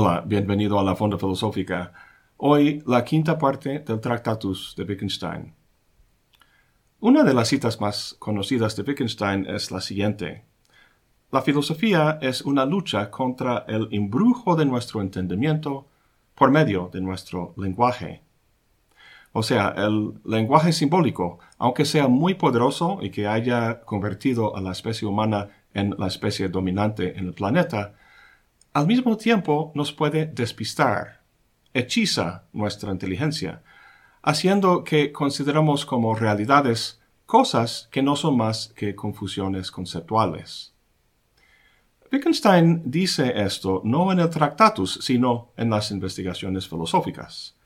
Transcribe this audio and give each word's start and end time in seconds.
Hola, 0.00 0.22
bienvenido 0.24 0.78
a 0.78 0.84
la 0.84 0.94
Fonda 0.94 1.18
Filosófica. 1.18 1.92
Hoy 2.36 2.84
la 2.86 3.02
quinta 3.02 3.36
parte 3.36 3.80
del 3.80 3.98
Tractatus 3.98 4.74
de 4.76 4.84
Wittgenstein. 4.84 5.52
Una 7.00 7.24
de 7.24 7.34
las 7.34 7.48
citas 7.48 7.80
más 7.80 8.14
conocidas 8.20 8.76
de 8.76 8.84
Wittgenstein 8.84 9.46
es 9.46 9.72
la 9.72 9.80
siguiente. 9.80 10.44
La 11.32 11.42
filosofía 11.42 12.20
es 12.22 12.42
una 12.42 12.64
lucha 12.64 13.10
contra 13.10 13.64
el 13.66 13.88
embrujo 13.90 14.54
de 14.54 14.66
nuestro 14.66 15.00
entendimiento 15.00 15.88
por 16.36 16.52
medio 16.52 16.90
de 16.92 17.00
nuestro 17.00 17.54
lenguaje. 17.56 18.22
O 19.32 19.42
sea, 19.42 19.74
el 19.76 20.14
lenguaje 20.24 20.72
simbólico, 20.72 21.40
aunque 21.58 21.84
sea 21.84 22.06
muy 22.06 22.34
poderoso 22.34 23.00
y 23.02 23.10
que 23.10 23.26
haya 23.26 23.80
convertido 23.80 24.54
a 24.54 24.60
la 24.60 24.70
especie 24.70 25.08
humana 25.08 25.48
en 25.74 25.96
la 25.98 26.06
especie 26.06 26.48
dominante 26.48 27.18
en 27.18 27.26
el 27.26 27.34
planeta, 27.34 27.94
al 28.72 28.86
mismo 28.86 29.16
tiempo 29.16 29.72
nos 29.74 29.92
puede 29.92 30.26
despistar, 30.26 31.22
hechiza 31.74 32.44
nuestra 32.52 32.92
inteligencia, 32.92 33.62
haciendo 34.22 34.84
que 34.84 35.12
consideramos 35.12 35.86
como 35.86 36.14
realidades 36.14 37.00
cosas 37.26 37.88
que 37.90 38.02
no 38.02 38.16
son 38.16 38.36
más 38.36 38.72
que 38.74 38.94
confusiones 38.94 39.70
conceptuales. 39.70 40.74
Wittgenstein 42.10 42.82
dice 42.86 43.32
esto 43.36 43.82
no 43.84 44.10
en 44.12 44.20
el 44.20 44.30
Tractatus, 44.30 44.98
sino 45.02 45.52
en 45.56 45.68
las 45.70 45.90
investigaciones 45.90 46.66
filosóficas. 46.66 47.56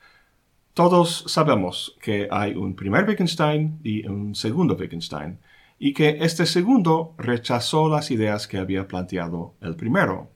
Todos 0.74 1.24
sabemos 1.29 1.96
que 2.01 2.29
hay 2.30 2.55
un 2.55 2.74
primer 2.74 3.07
Wittgenstein 3.09 3.79
y 3.84 4.07
un 4.07 4.34
segundo 4.34 4.74
Wittgenstein, 4.74 5.38
y 5.79 5.93
que 5.93 6.19
este 6.21 6.46
segundo 6.46 7.15
rechazó 7.19 7.88
las 7.88 8.10
ideas 8.10 8.48
que 8.48 8.59
había 8.59 8.88
planteado 8.88 9.54
el 9.60 9.76
primero. 9.76 10.30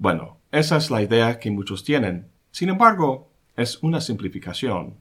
Bueno, 0.00 0.38
esa 0.50 0.78
es 0.78 0.90
la 0.90 1.02
idea 1.02 1.38
que 1.38 1.50
muchos 1.50 1.84
tienen. 1.84 2.30
Sin 2.52 2.70
embargo, 2.70 3.28
es 3.54 3.82
una 3.82 4.00
simplificación. 4.00 4.96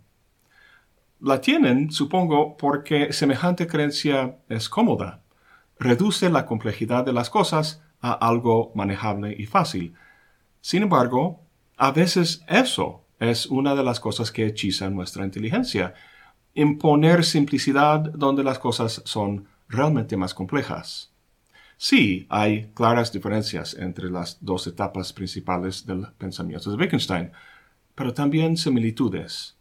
La 1.22 1.40
tienen, 1.40 1.90
supongo, 1.90 2.58
porque 2.58 3.14
semejante 3.14 3.66
creencia 3.66 4.40
es 4.50 4.68
cómoda. 4.68 5.22
Reduce 5.80 6.30
la 6.30 6.46
complejidad 6.46 7.06
de 7.06 7.14
las 7.14 7.30
cosas 7.30 7.82
a 8.02 8.12
algo 8.12 8.74
manejable 8.76 9.34
y 9.40 9.46
fácil. 9.46 9.94
Sin 10.60 10.84
embargo, 10.84 11.40
a 11.78 11.92
veces 11.92 12.44
eso 12.50 13.06
es 13.20 13.46
una 13.46 13.76
de 13.76 13.84
las 13.84 14.02
cosas 14.02 14.34
que 14.34 14.48
hechiza 14.48 14.90
nuestra 14.90 15.24
inteligencia. 15.24 15.94
Imponer 16.56 17.24
simplicidad 17.24 18.02
donde 18.02 18.44
las 18.44 18.60
cosas 18.60 19.02
son 19.06 19.48
realmente 19.70 20.18
más 20.18 20.34
complejas. 20.34 21.14
Sí, 21.82 22.28
hay 22.28 22.72
claras 22.74 23.14
diferencias 23.14 23.74
entre 23.74 24.12
las 24.12 24.38
dos 24.42 24.68
etapas 24.68 25.14
principales 25.14 25.86
del 25.86 26.08
pensamiento 26.18 26.70
de 26.70 26.76
Wittgenstein, 26.76 27.32
pero 27.96 28.14
también 28.14 28.58
similitudes. 28.58 29.56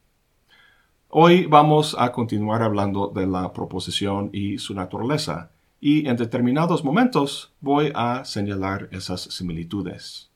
Hoy 1.10 1.46
vamos 1.46 1.94
a 1.96 2.10
continuar 2.10 2.60
hablando 2.62 3.06
de 3.14 3.24
la 3.24 3.52
proposición 3.52 4.30
y 4.32 4.58
su 4.58 4.74
naturaleza, 4.74 5.52
y 5.80 6.08
en 6.08 6.16
determinados 6.16 6.82
momentos 6.82 7.52
voy 7.60 7.92
a 7.94 8.24
señalar 8.24 8.88
esas 8.90 9.20
similitudes. 9.20 10.28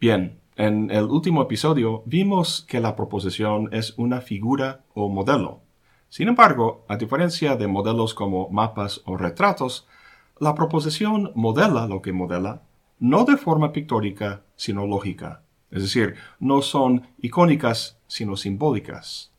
Bien, 0.00 0.40
en 0.56 0.90
el 0.90 1.04
último 1.04 1.40
episodio 1.40 2.02
vimos 2.04 2.66
que 2.66 2.80
la 2.80 2.96
proposición 2.96 3.68
es 3.70 3.96
una 3.96 4.22
figura 4.22 4.80
o 4.92 5.08
modelo. 5.08 5.60
Sin 6.08 6.26
embargo, 6.26 6.84
a 6.88 6.96
diferencia 6.96 7.54
de 7.54 7.68
modelos 7.68 8.12
como 8.12 8.48
mapas 8.48 9.02
o 9.04 9.16
retratos, 9.16 9.86
la 10.38 10.54
proposición 10.54 11.32
modela 11.34 11.86
lo 11.86 12.02
que 12.02 12.12
modela, 12.12 12.62
no 12.98 13.24
de 13.24 13.36
forma 13.36 13.72
pictórica, 13.72 14.42
sino 14.54 14.86
lógica. 14.86 15.42
Es 15.70 15.82
decir, 15.82 16.16
no 16.38 16.62
son 16.62 17.08
icónicas, 17.18 17.98
sino 18.06 18.36
simbólicas. 18.36 19.32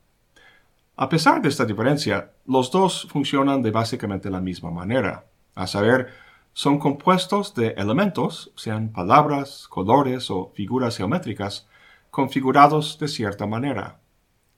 A 0.96 1.10
pesar 1.10 1.42
de 1.42 1.50
esta 1.50 1.66
diferencia, 1.66 2.32
los 2.46 2.72
dos 2.72 3.08
funcionan 3.10 3.62
de 3.62 3.72
básicamente 3.72 4.30
la 4.30 4.42
misma 4.42 4.72
manera, 4.72 5.26
a 5.54 5.68
saber, 5.68 6.08
son 6.54 6.80
compuestos 6.80 7.54
de 7.54 7.70
elementos, 7.78 8.52
sean 8.56 8.92
palabras, 8.92 9.68
colores 9.68 10.32
o 10.32 10.52
figuras 10.56 10.98
geométricas, 10.98 11.68
configurados 12.10 12.98
de 12.98 13.08
cierta 13.08 13.46
manera. 13.46 14.00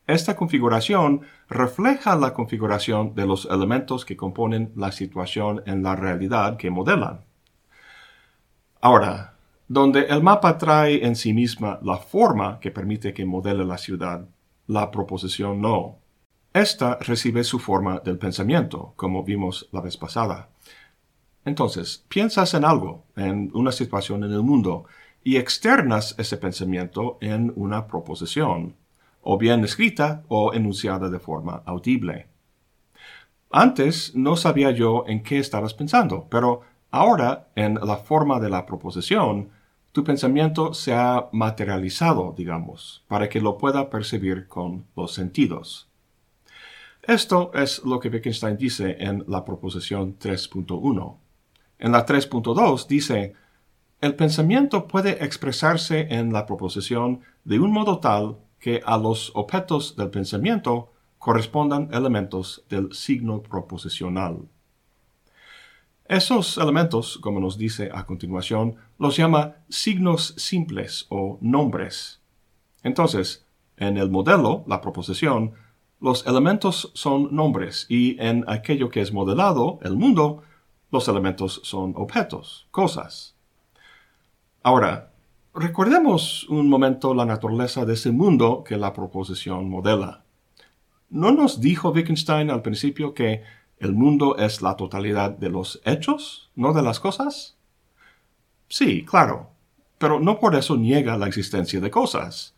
Esta 0.10 0.36
configuración 0.36 1.22
refleja 1.50 2.16
la 2.16 2.34
configuración 2.34 3.14
de 3.14 3.28
los 3.28 3.46
elementos 3.46 4.06
que 4.06 4.18
componen 4.18 4.72
la 4.76 4.92
situación 4.92 5.62
en 5.68 5.84
la 5.84 5.96
realidad 5.96 6.58
que 6.58 6.72
modelan. 6.72 7.26
Ahora, 8.82 9.36
donde 9.68 10.08
el 10.08 10.24
mapa 10.24 10.58
trae 10.58 11.06
en 11.06 11.16
sí 11.16 11.32
misma 11.32 11.80
la 11.84 11.98
forma 11.98 12.60
que 12.60 12.72
permite 12.72 13.14
que 13.14 13.24
modele 13.24 13.64
la 13.64 13.78
ciudad, 13.78 14.28
la 14.66 14.90
proposición 14.90 15.62
no. 15.62 16.00
Esta 16.54 16.96
recibe 16.96 17.44
su 17.44 17.60
forma 17.60 18.00
del 18.00 18.18
pensamiento, 18.18 18.94
como 18.96 19.24
vimos 19.24 19.70
la 19.72 19.82
vez 19.82 19.96
pasada. 19.96 20.50
Entonces, 21.46 22.04
piensas 22.10 22.56
en 22.56 22.66
algo, 22.66 23.04
en 23.16 23.52
una 23.54 23.72
situación 23.72 24.24
en 24.24 24.32
el 24.32 24.42
mundo, 24.42 24.86
y 25.24 25.38
externas 25.38 26.16
ese 26.18 26.38
pensamiento 26.38 27.20
en 27.22 27.54
una 27.56 27.86
proposición 27.86 28.74
o 29.22 29.38
bien 29.38 29.64
escrita 29.64 30.24
o 30.28 30.54
enunciada 30.54 31.10
de 31.10 31.20
forma 31.20 31.62
audible. 31.66 32.28
Antes 33.52 34.16
no 34.16 34.36
sabía 34.36 34.72
yo 34.72 35.06
en 35.08 35.24
qué 35.24 35.40
estabas 35.40 35.74
pensando, 35.74 36.28
pero 36.30 36.62
ahora, 36.92 37.48
en 37.56 37.76
la 37.76 37.98
forma 37.98 38.40
de 38.40 38.50
la 38.50 38.66
proposición, 38.66 39.50
tu 39.92 40.04
pensamiento 40.04 40.74
se 40.74 40.94
ha 40.94 41.30
materializado, 41.32 42.34
digamos, 42.38 43.04
para 43.08 43.28
que 43.28 43.42
lo 43.42 43.58
pueda 43.58 43.90
percibir 43.90 44.48
con 44.48 44.86
los 44.96 45.14
sentidos. 45.14 45.90
Esto 47.02 47.52
es 47.56 47.84
lo 47.84 48.00
que 48.00 48.10
Wittgenstein 48.10 48.56
dice 48.56 48.98
en 49.00 49.26
la 49.28 49.44
proposición 49.44 50.20
3.1. 50.20 51.18
En 51.80 51.92
la 51.92 52.06
3.2 52.06 52.88
dice, 52.88 53.34
el 54.00 54.16
pensamiento 54.16 54.88
puede 54.88 55.24
expresarse 55.24 56.08
en 56.12 56.32
la 56.32 56.46
proposición 56.46 57.22
de 57.44 57.60
un 57.60 57.72
modo 57.72 58.00
tal 58.00 58.38
que 58.60 58.82
a 58.86 58.98
los 58.98 59.32
objetos 59.36 59.96
del 59.96 60.10
pensamiento 60.10 60.92
correspondan 61.18 61.90
elementos 61.94 62.64
del 62.70 62.94
signo 62.94 63.42
proposicional. 63.42 64.48
Esos 66.06 66.58
elementos, 66.58 67.20
como 67.20 67.40
nos 67.40 67.58
dice 67.58 67.92
a 67.94 68.06
continuación, 68.06 68.78
los 68.98 69.16
llama 69.16 69.58
signos 69.70 70.34
simples 70.38 71.06
o 71.10 71.38
nombres. 71.40 72.20
Entonces, 72.82 73.46
en 73.78 73.98
el 73.98 74.10
modelo, 74.10 74.64
la 74.66 74.82
proposición, 74.82 75.54
los 76.02 76.26
elementos 76.26 76.92
son 76.96 77.36
nombres 77.36 77.86
y 77.90 78.20
en 78.20 78.44
aquello 78.48 78.90
que 78.90 79.02
es 79.02 79.14
modelado, 79.14 79.80
el 79.84 79.98
mundo, 79.98 80.44
los 80.92 81.08
elementos 81.08 81.62
son 81.64 81.94
objetos, 81.96 82.68
cosas. 82.72 83.36
Ahora, 84.64 85.09
Recordemos 85.62 86.48
un 86.48 86.70
momento 86.70 87.14
la 87.14 87.26
naturaleza 87.26 87.84
de 87.84 87.96
ese 87.96 88.14
mundo 88.14 88.64
que 88.66 88.78
la 88.78 88.94
proposición 88.94 89.70
modela. 89.70 90.24
¿No 91.10 91.34
nos 91.34 91.60
dijo 91.60 91.90
Wittgenstein 91.90 92.50
al 92.50 92.62
principio 92.62 93.14
que 93.14 93.44
el 93.78 93.92
mundo 93.92 94.38
es 94.38 94.62
la 94.62 94.78
totalidad 94.78 95.32
de 95.32 95.50
los 95.50 95.82
hechos, 95.84 96.50
no 96.56 96.72
de 96.72 96.82
las 96.82 97.02
cosas? 97.02 97.58
Sí, 98.70 99.04
claro, 99.04 99.50
pero 99.98 100.22
no 100.22 100.40
por 100.40 100.56
eso 100.56 100.78
niega 100.78 101.18
la 101.18 101.28
existencia 101.28 101.82
de 101.82 101.92
cosas. 101.92 102.56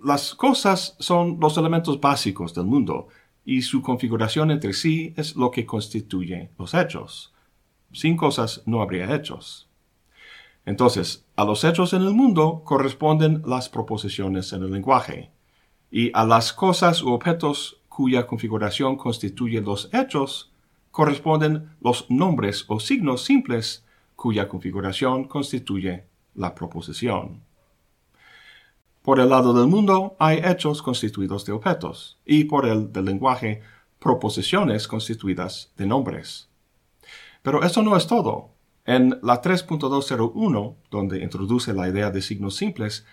Las 0.00 0.32
cosas 0.32 0.94
son 1.00 1.38
los 1.40 1.58
elementos 1.58 2.00
básicos 2.00 2.54
del 2.54 2.66
mundo, 2.66 3.08
y 3.44 3.62
su 3.62 3.82
configuración 3.82 4.52
entre 4.52 4.72
sí 4.72 5.14
es 5.16 5.34
lo 5.34 5.50
que 5.50 5.66
constituye 5.66 6.50
los 6.60 6.74
hechos. 6.74 7.34
Sin 7.92 8.16
cosas 8.16 8.62
no 8.66 8.82
habría 8.82 9.12
hechos. 9.12 9.66
Entonces, 10.66 11.24
a 11.36 11.44
los 11.44 11.64
hechos 11.64 11.94
en 11.94 12.02
el 12.02 12.12
mundo 12.12 12.62
corresponden 12.64 13.42
las 13.46 13.68
proposiciones 13.68 14.52
en 14.52 14.64
el 14.64 14.72
lenguaje, 14.72 15.30
y 15.90 16.10
a 16.12 16.24
las 16.26 16.52
cosas 16.52 17.02
u 17.02 17.12
objetos 17.12 17.78
cuya 17.88 18.26
configuración 18.26 18.96
constituye 18.96 19.60
los 19.62 19.88
hechos 19.94 20.52
corresponden 20.90 21.70
los 21.80 22.10
nombres 22.10 22.64
o 22.68 22.80
signos 22.80 23.22
simples 23.24 23.84
cuya 24.16 24.48
configuración 24.48 25.24
constituye 25.24 26.04
la 26.34 26.54
proposición. 26.54 27.42
Por 29.02 29.20
el 29.20 29.28
lado 29.28 29.52
del 29.52 29.68
mundo 29.68 30.16
hay 30.18 30.38
hechos 30.42 30.82
constituidos 30.82 31.44
de 31.44 31.52
objetos, 31.52 32.18
y 32.24 32.44
por 32.44 32.66
el 32.66 32.92
del 32.92 33.04
lenguaje 33.04 33.62
proposiciones 33.98 34.88
constituidas 34.88 35.70
de 35.76 35.86
nombres. 35.86 36.48
Pero 37.42 37.62
eso 37.62 37.82
no 37.82 37.96
es 37.96 38.06
todo. 38.06 38.55
En 38.86 39.18
la 39.22 39.42
3.201, 39.42 40.76
donde 40.90 41.22
introduce 41.22 41.74
la 41.74 41.88
idea 41.88 42.10
de 42.10 42.22
signos 42.22 42.54
simples, 42.54 43.04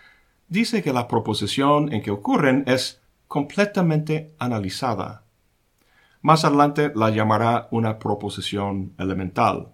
dice 0.47 0.83
que 0.83 0.93
la 0.93 1.07
proposición 1.07 1.91
en 1.91 2.03
que 2.03 2.11
ocurren 2.11 2.63
es 2.67 3.01
completamente 3.27 4.35
analizada. 4.37 5.23
Más 6.21 6.45
adelante 6.45 6.91
la 6.93 7.09
llamará 7.09 7.67
una 7.71 7.97
proposición 7.97 8.93
elemental. 8.99 9.73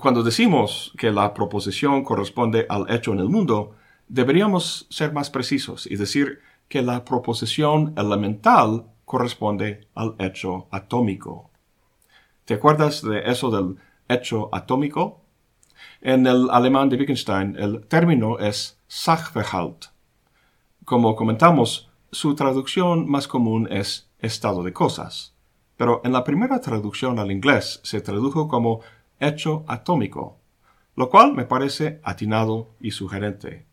Cuando 0.00 0.24
decimos 0.24 0.92
que 0.98 1.12
la 1.12 1.32
proposición 1.32 2.02
corresponde 2.02 2.66
al 2.68 2.90
hecho 2.90 3.12
en 3.12 3.20
el 3.20 3.28
mundo, 3.28 3.76
deberíamos 4.08 4.88
ser 4.90 5.12
más 5.12 5.30
precisos 5.30 5.86
y 5.86 5.94
decir 5.94 6.40
que 6.68 6.82
la 6.82 7.04
proposición 7.04 7.94
elemental 7.96 8.84
corresponde 9.04 9.86
al 9.94 10.16
hecho 10.18 10.66
atómico. 10.72 11.50
¿Te 12.44 12.54
acuerdas 12.54 13.02
de 13.02 13.22
eso 13.30 13.50
del 13.50 13.76
hecho 14.08 14.48
atómico? 14.52 15.22
En 16.00 16.26
el 16.26 16.50
alemán 16.50 16.88
de 16.88 16.96
Wittgenstein 16.96 17.56
el 17.58 17.86
término 17.86 18.38
es 18.38 18.78
Sachverhalt. 18.86 19.86
Como 20.84 21.16
comentamos, 21.16 21.90
su 22.12 22.34
traducción 22.34 23.08
más 23.08 23.28
común 23.28 23.68
es 23.70 24.08
estado 24.20 24.62
de 24.62 24.72
cosas, 24.72 25.34
pero 25.76 26.00
en 26.04 26.12
la 26.12 26.24
primera 26.24 26.60
traducción 26.60 27.18
al 27.18 27.30
inglés 27.30 27.80
se 27.82 28.00
tradujo 28.00 28.48
como 28.48 28.80
hecho 29.20 29.64
atómico, 29.66 30.38
lo 30.94 31.10
cual 31.10 31.32
me 31.32 31.44
parece 31.44 32.00
atinado 32.04 32.70
y 32.80 32.92
sugerente. 32.92 33.66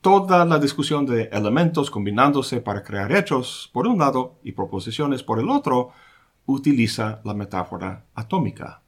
Toda 0.00 0.44
la 0.44 0.58
discusión 0.58 1.06
de 1.06 1.24
elementos 1.32 1.90
combinándose 1.90 2.60
para 2.60 2.82
crear 2.82 3.12
hechos 3.12 3.70
por 3.72 3.86
un 3.86 3.98
lado 3.98 4.40
y 4.42 4.52
proposiciones 4.52 5.22
por 5.22 5.38
el 5.38 5.48
otro 5.48 5.90
utiliza 6.46 7.20
la 7.24 7.34
metáfora 7.34 8.06
atómica. 8.14 8.81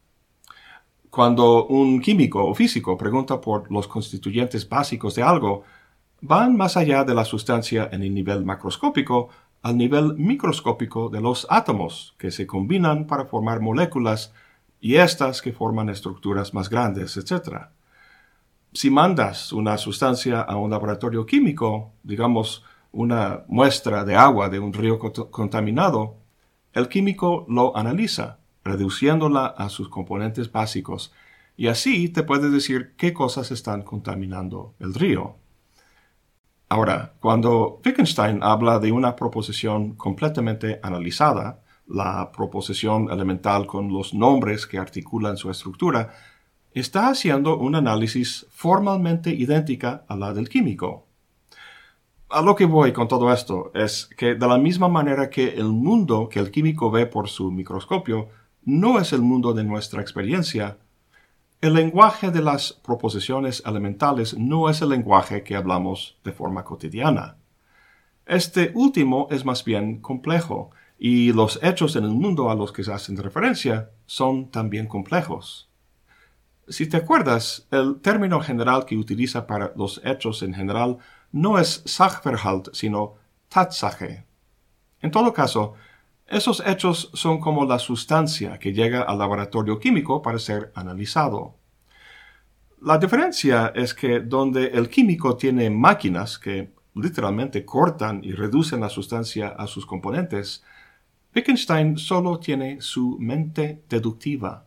Cuando 1.15 1.67
un 1.67 2.01
químico 2.01 2.45
o 2.45 2.57
físico 2.57 2.99
pregunta 2.99 3.41
por 3.41 3.71
los 3.71 3.87
constituyentes 3.87 4.69
básicos 4.69 5.15
de 5.15 5.23
algo, 5.23 5.63
van 6.21 6.57
más 6.57 6.77
allá 6.77 7.05
de 7.05 7.15
la 7.15 7.25
sustancia 7.25 7.89
en 7.93 8.03
el 8.03 8.13
nivel 8.13 8.45
macroscópico 8.45 9.29
al 9.63 9.77
nivel 9.77 10.17
microscópico 10.17 11.11
de 11.11 11.21
los 11.21 11.47
átomos 11.49 12.17
que 12.19 12.33
se 12.33 12.49
combinan 12.49 13.07
para 13.07 13.27
formar 13.27 13.61
moléculas 13.61 14.33
y 14.81 14.97
estas 14.97 15.41
que 15.41 15.53
forman 15.53 15.89
estructuras 15.89 16.53
más 16.53 16.69
grandes, 16.69 17.17
etc. 17.17 17.69
Si 18.73 18.91
mandas 18.91 19.53
una 19.53 19.79
sustancia 19.79 20.41
a 20.41 20.57
un 20.57 20.73
laboratorio 20.73 21.25
químico, 21.27 21.93
digamos 22.03 22.65
una 22.91 23.45
muestra 23.47 24.05
de 24.05 24.17
agua 24.17 24.49
de 24.49 24.59
un 24.59 24.73
río 24.73 24.99
contaminado, 24.99 26.17
el 26.73 26.89
químico 26.89 27.47
lo 27.49 27.77
analiza 27.77 28.39
reduciéndola 28.65 29.47
a 29.47 29.69
sus 29.69 29.89
componentes 29.89 30.51
básicos, 30.51 31.13
y 31.57 31.69
así 31.69 32.09
te 32.09 32.23
puede 32.23 32.51
decir 32.51 32.95
qué 32.97 33.13
cosas 33.13 33.51
están 33.51 33.83
contaminando 33.83 34.75
el 34.81 34.95
río. 34.95 35.37
Ahora, 36.69 37.15
cuando 37.21 37.81
Wittgenstein 37.85 38.41
habla 38.43 38.81
de 38.81 38.91
una 38.91 39.15
proposición 39.15 39.95
completamente 39.95 40.81
analizada, 40.83 41.63
la 41.87 42.33
proposición 42.33 43.11
elemental 43.11 43.67
con 43.67 43.93
los 43.93 44.15
nombres 44.15 44.67
que 44.67 44.79
articulan 44.79 45.37
su 45.37 45.51
estructura, 45.51 46.15
está 46.73 47.09
haciendo 47.09 47.57
un 47.59 47.77
análisis 47.77 48.47
formalmente 48.51 49.31
idéntica 49.31 50.05
a 50.09 50.17
la 50.17 50.33
del 50.33 50.49
químico. 50.49 51.07
A 52.31 52.43
lo 52.43 52.57
que 52.57 52.65
voy 52.65 52.93
con 52.93 53.07
todo 53.07 53.33
esto 53.33 53.71
es 53.75 54.09
que 54.17 54.35
de 54.35 54.49
la 54.49 54.59
misma 54.59 54.89
manera 54.89 55.31
que 55.31 55.51
el 55.51 55.69
mundo 55.69 56.29
que 56.29 56.41
el 56.41 56.51
químico 56.51 56.91
ve 56.91 57.07
por 57.07 57.29
su 57.29 57.53
microscopio 57.53 58.29
no 58.65 58.99
es 58.99 59.13
el 59.13 59.23
mundo 59.23 59.53
de 59.53 59.65
nuestra 59.65 60.01
experiencia. 60.01 60.79
El 61.61 61.75
lenguaje 61.75 62.31
de 62.31 62.43
las 62.43 62.73
proposiciones 62.73 63.63
elementales 63.65 64.37
no 64.37 64.69
es 64.69 64.83
el 64.83 64.91
lenguaje 64.91 65.43
que 65.43 65.57
hablamos 65.57 66.19
de 66.25 66.33
forma 66.33 66.65
cotidiana. 66.65 67.37
Este 68.27 68.73
último 68.75 69.29
es 69.31 69.45
más 69.45 69.65
bien 69.65 70.01
complejo, 70.01 70.71
y 70.99 71.33
los 71.33 71.59
hechos 71.63 71.97
en 71.97 72.05
el 72.05 72.13
mundo 72.13 72.51
a 72.51 72.55
los 72.55 72.73
que 72.73 72.85
se 72.85 72.93
hacen 72.93 73.17
referencia 73.17 73.91
son 74.07 74.51
también 74.51 74.87
complejos. 74.87 75.69
Si 76.69 76.87
te 76.87 76.97
acuerdas, 76.97 77.67
el 77.71 78.01
término 78.01 78.41
general 78.41 78.87
que 78.87 78.97
utiliza 78.97 79.47
para 79.47 79.73
los 79.77 80.01
hechos 80.05 80.43
en 80.43 80.55
general 80.55 80.99
no 81.33 81.59
es 81.59 81.83
Sachverhalt, 81.85 82.69
sino 82.73 83.17
Tatsache. 83.49 84.25
En 85.03 85.11
todo 85.11 85.35
caso, 85.35 85.75
esos 86.27 86.63
hechos 86.67 87.11
son 87.13 87.39
como 87.39 87.67
la 87.67 87.79
sustancia 87.79 88.59
que 88.59 88.73
llega 88.73 89.03
al 89.03 89.19
laboratorio 89.19 89.79
químico 89.79 90.23
para 90.23 90.39
ser 90.39 90.73
analizado. 90.75 91.55
La 92.81 92.99
diferencia 92.99 93.73
es 93.75 93.95
que 93.95 94.21
donde 94.21 94.67
el 94.69 94.89
químico 94.89 95.37
tiene 95.37 95.71
máquinas 95.71 96.39
que 96.39 96.73
literalmente 96.95 97.65
cortan 97.65 98.21
y 98.23 98.33
reducen 98.33 98.81
la 98.81 98.89
sustancia 98.89 99.49
a 99.49 99.67
sus 99.67 99.87
componentes, 99.87 100.63
Wittgenstein 101.35 101.99
solo 101.99 102.39
tiene 102.39 102.81
su 102.81 103.17
mente 103.19 103.83
deductiva. 103.89 104.67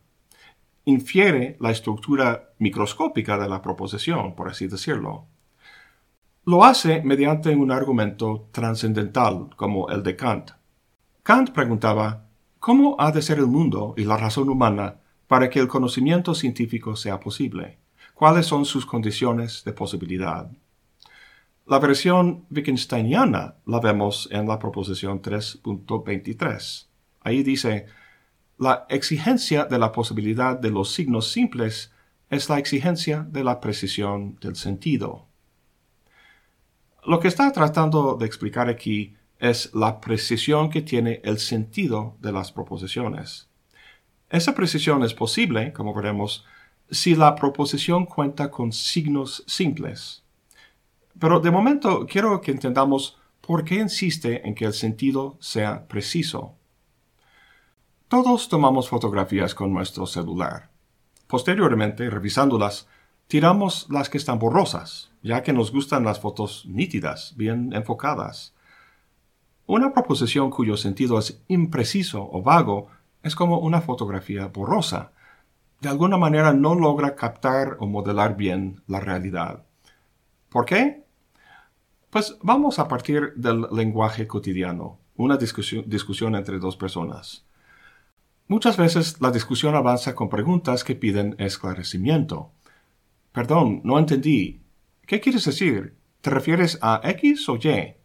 Infiere 0.84 1.56
la 1.60 1.70
estructura 1.70 2.50
microscópica 2.58 3.38
de 3.38 3.48
la 3.48 3.62
proposición, 3.62 4.34
por 4.34 4.48
así 4.48 4.66
decirlo. 4.66 5.26
Lo 6.44 6.64
hace 6.64 7.02
mediante 7.02 7.54
un 7.54 7.70
argumento 7.70 8.48
trascendental 8.52 9.50
como 9.56 9.88
el 9.90 10.02
de 10.02 10.16
Kant. 10.16 10.57
Kant 11.28 11.50
preguntaba, 11.50 12.24
¿cómo 12.58 12.96
ha 12.98 13.12
de 13.12 13.20
ser 13.20 13.36
el 13.36 13.48
mundo 13.48 13.92
y 13.98 14.04
la 14.04 14.16
razón 14.16 14.48
humana 14.48 14.94
para 15.26 15.50
que 15.50 15.58
el 15.58 15.68
conocimiento 15.68 16.34
científico 16.34 16.96
sea 16.96 17.20
posible? 17.20 17.76
¿Cuáles 18.14 18.46
son 18.46 18.64
sus 18.64 18.86
condiciones 18.86 19.62
de 19.62 19.74
posibilidad? 19.74 20.50
La 21.66 21.78
versión 21.80 22.46
Wittgensteiniana 22.50 23.56
la 23.66 23.78
vemos 23.78 24.26
en 24.32 24.48
la 24.48 24.58
proposición 24.58 25.20
3.23. 25.20 26.86
Ahí 27.20 27.42
dice, 27.42 27.84
la 28.56 28.86
exigencia 28.88 29.66
de 29.66 29.78
la 29.78 29.92
posibilidad 29.92 30.58
de 30.58 30.70
los 30.70 30.94
signos 30.94 31.30
simples 31.30 31.92
es 32.30 32.48
la 32.48 32.58
exigencia 32.58 33.20
de 33.28 33.44
la 33.44 33.60
precisión 33.60 34.38
del 34.40 34.56
sentido. 34.56 35.26
Lo 37.04 37.20
que 37.20 37.28
está 37.28 37.52
tratando 37.52 38.14
de 38.14 38.24
explicar 38.24 38.70
aquí 38.70 39.17
es 39.38 39.74
la 39.74 40.00
precisión 40.00 40.70
que 40.70 40.82
tiene 40.82 41.20
el 41.24 41.38
sentido 41.38 42.16
de 42.20 42.32
las 42.32 42.52
proposiciones. 42.52 43.48
Esa 44.30 44.54
precisión 44.54 45.04
es 45.04 45.14
posible, 45.14 45.72
como 45.72 45.94
veremos, 45.94 46.44
si 46.90 47.14
la 47.14 47.34
proposición 47.34 48.06
cuenta 48.06 48.50
con 48.50 48.72
signos 48.72 49.44
simples. 49.46 50.22
Pero 51.18 51.40
de 51.40 51.50
momento 51.50 52.06
quiero 52.06 52.40
que 52.40 52.50
entendamos 52.50 53.18
por 53.40 53.64
qué 53.64 53.76
insiste 53.76 54.46
en 54.46 54.54
que 54.54 54.64
el 54.66 54.74
sentido 54.74 55.36
sea 55.40 55.86
preciso. 55.88 56.54
Todos 58.08 58.48
tomamos 58.48 58.88
fotografías 58.88 59.54
con 59.54 59.72
nuestro 59.72 60.06
celular. 60.06 60.70
Posteriormente, 61.26 62.08
revisándolas, 62.08 62.88
tiramos 63.26 63.86
las 63.90 64.08
que 64.08 64.18
están 64.18 64.38
borrosas, 64.38 65.10
ya 65.22 65.42
que 65.42 65.52
nos 65.52 65.72
gustan 65.72 66.04
las 66.04 66.20
fotos 66.20 66.64
nítidas, 66.66 67.34
bien 67.36 67.72
enfocadas. 67.74 68.54
Una 69.68 69.92
proposición 69.92 70.48
cuyo 70.48 70.78
sentido 70.78 71.18
es 71.18 71.42
impreciso 71.46 72.26
o 72.32 72.42
vago 72.42 72.88
es 73.22 73.34
como 73.36 73.58
una 73.58 73.82
fotografía 73.82 74.46
borrosa. 74.46 75.12
De 75.82 75.90
alguna 75.90 76.16
manera 76.16 76.54
no 76.54 76.74
logra 76.74 77.14
captar 77.14 77.76
o 77.78 77.86
modelar 77.86 78.34
bien 78.34 78.80
la 78.86 78.98
realidad. 78.98 79.66
¿Por 80.48 80.64
qué? 80.64 81.04
Pues 82.08 82.38
vamos 82.40 82.78
a 82.78 82.88
partir 82.88 83.34
del 83.36 83.66
lenguaje 83.70 84.26
cotidiano, 84.26 85.00
una 85.16 85.36
discusión, 85.36 86.34
entre 86.34 86.58
dos 86.58 86.78
personas. 86.78 87.44
Muchas 88.46 88.78
veces 88.78 89.20
la 89.20 89.30
discusión 89.30 89.74
avanza 89.74 90.14
con 90.14 90.30
preguntas 90.30 90.82
que 90.82 90.94
piden 90.94 91.36
esclarecimiento. 91.38 92.52
Perdón, 93.32 93.82
no 93.84 93.98
entendí. 93.98 94.62
¿Qué 95.04 95.20
quieres 95.20 95.44
decir? 95.44 95.94
¿Te 96.22 96.30
refieres 96.30 96.78
a 96.80 97.02
X 97.04 97.46
o 97.50 97.56
Y? 97.56 97.97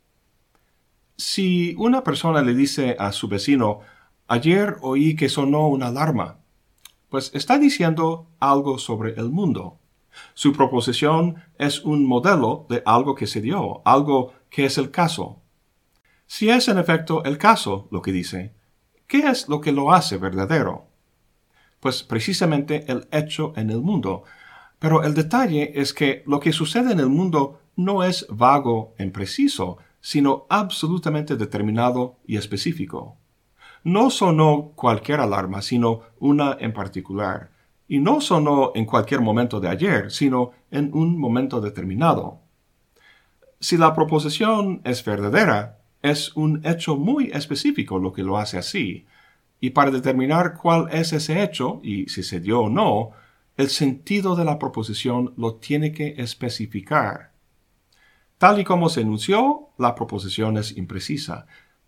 Si 1.17 1.75
una 1.77 2.03
persona 2.03 2.41
le 2.41 2.55
dice 2.55 2.95
a 2.97 3.11
su 3.11 3.27
vecino, 3.27 3.81
ayer 4.27 4.77
oí 4.81 5.15
que 5.15 5.29
sonó 5.29 5.67
una 5.67 5.87
alarma, 5.87 6.39
pues 7.09 7.29
está 7.35 7.59
diciendo 7.59 8.27
algo 8.39 8.79
sobre 8.79 9.13
el 9.13 9.29
mundo. 9.29 9.77
Su 10.33 10.53
proposición 10.53 11.35
es 11.59 11.83
un 11.83 12.05
modelo 12.05 12.65
de 12.69 12.81
algo 12.85 13.13
que 13.13 13.27
se 13.27 13.41
dio, 13.41 13.83
algo 13.85 14.33
que 14.49 14.65
es 14.65 14.79
el 14.79 14.89
caso. 14.89 15.39
Si 16.25 16.49
es 16.49 16.67
en 16.67 16.79
efecto 16.79 17.23
el 17.25 17.37
caso 17.37 17.87
lo 17.91 18.01
que 18.01 18.11
dice, 18.11 18.55
¿qué 19.05 19.27
es 19.27 19.47
lo 19.47 19.61
que 19.61 19.71
lo 19.71 19.93
hace 19.93 20.17
verdadero? 20.17 20.87
Pues 21.79 22.01
precisamente 22.01 22.91
el 22.91 23.07
hecho 23.11 23.53
en 23.55 23.69
el 23.69 23.81
mundo. 23.81 24.23
Pero 24.79 25.03
el 25.03 25.13
detalle 25.13 25.79
es 25.79 25.93
que 25.93 26.23
lo 26.25 26.39
que 26.39 26.51
sucede 26.51 26.91
en 26.91 26.99
el 26.99 27.09
mundo 27.09 27.61
no 27.75 28.03
es 28.03 28.25
vago 28.29 28.95
en 28.97 29.11
preciso, 29.11 29.77
sino 30.03 30.45
absolutamente 30.49 31.37
determinado 31.37 32.17
y 32.27 32.35
específico. 32.35 33.15
No 33.85 34.09
sonó 34.09 34.73
cualquier 34.75 35.21
alarma, 35.21 35.61
sino 35.61 36.01
una 36.19 36.57
en 36.59 36.73
particular. 36.73 37.51
Y 37.87 37.99
no 37.99 38.19
sonó 38.19 38.73
en 38.75 38.85
cualquier 38.85 39.21
momento 39.21 39.61
de 39.61 39.69
ayer, 39.69 40.11
sino 40.11 40.51
en 40.71 40.91
un 40.93 41.17
momento 41.17 41.61
determinado. 41.61 42.41
Si 43.61 43.77
la 43.77 43.95
proposición 43.95 44.81
es 44.83 45.05
verdadera, 45.05 45.79
es 46.01 46.35
un 46.35 46.65
hecho 46.65 46.97
muy 46.97 47.31
específico 47.31 47.97
lo 47.97 48.11
que 48.11 48.23
lo 48.23 48.37
hace 48.37 48.57
así. 48.57 49.05
Y 49.61 49.69
para 49.69 49.89
determinar 49.89 50.55
cuál 50.61 50.89
es 50.91 51.13
ese 51.13 51.41
hecho, 51.41 51.79
y 51.81 52.09
si 52.09 52.23
se 52.23 52.41
dio 52.41 52.63
o 52.63 52.69
no, 52.69 53.11
el 53.55 53.69
sentido 53.69 54.35
de 54.35 54.43
la 54.43 54.59
proposición 54.59 55.33
lo 55.37 55.55
tiene 55.55 55.93
que 55.93 56.15
especificar. 56.17 57.32
Tal 58.43 58.59
y 58.59 58.65
como 58.65 58.89
se 58.89 58.99
enunció, 58.99 59.69
la 59.77 59.95
proposición 59.95 60.57
es 60.57 60.75
imprecisa. 60.75 61.45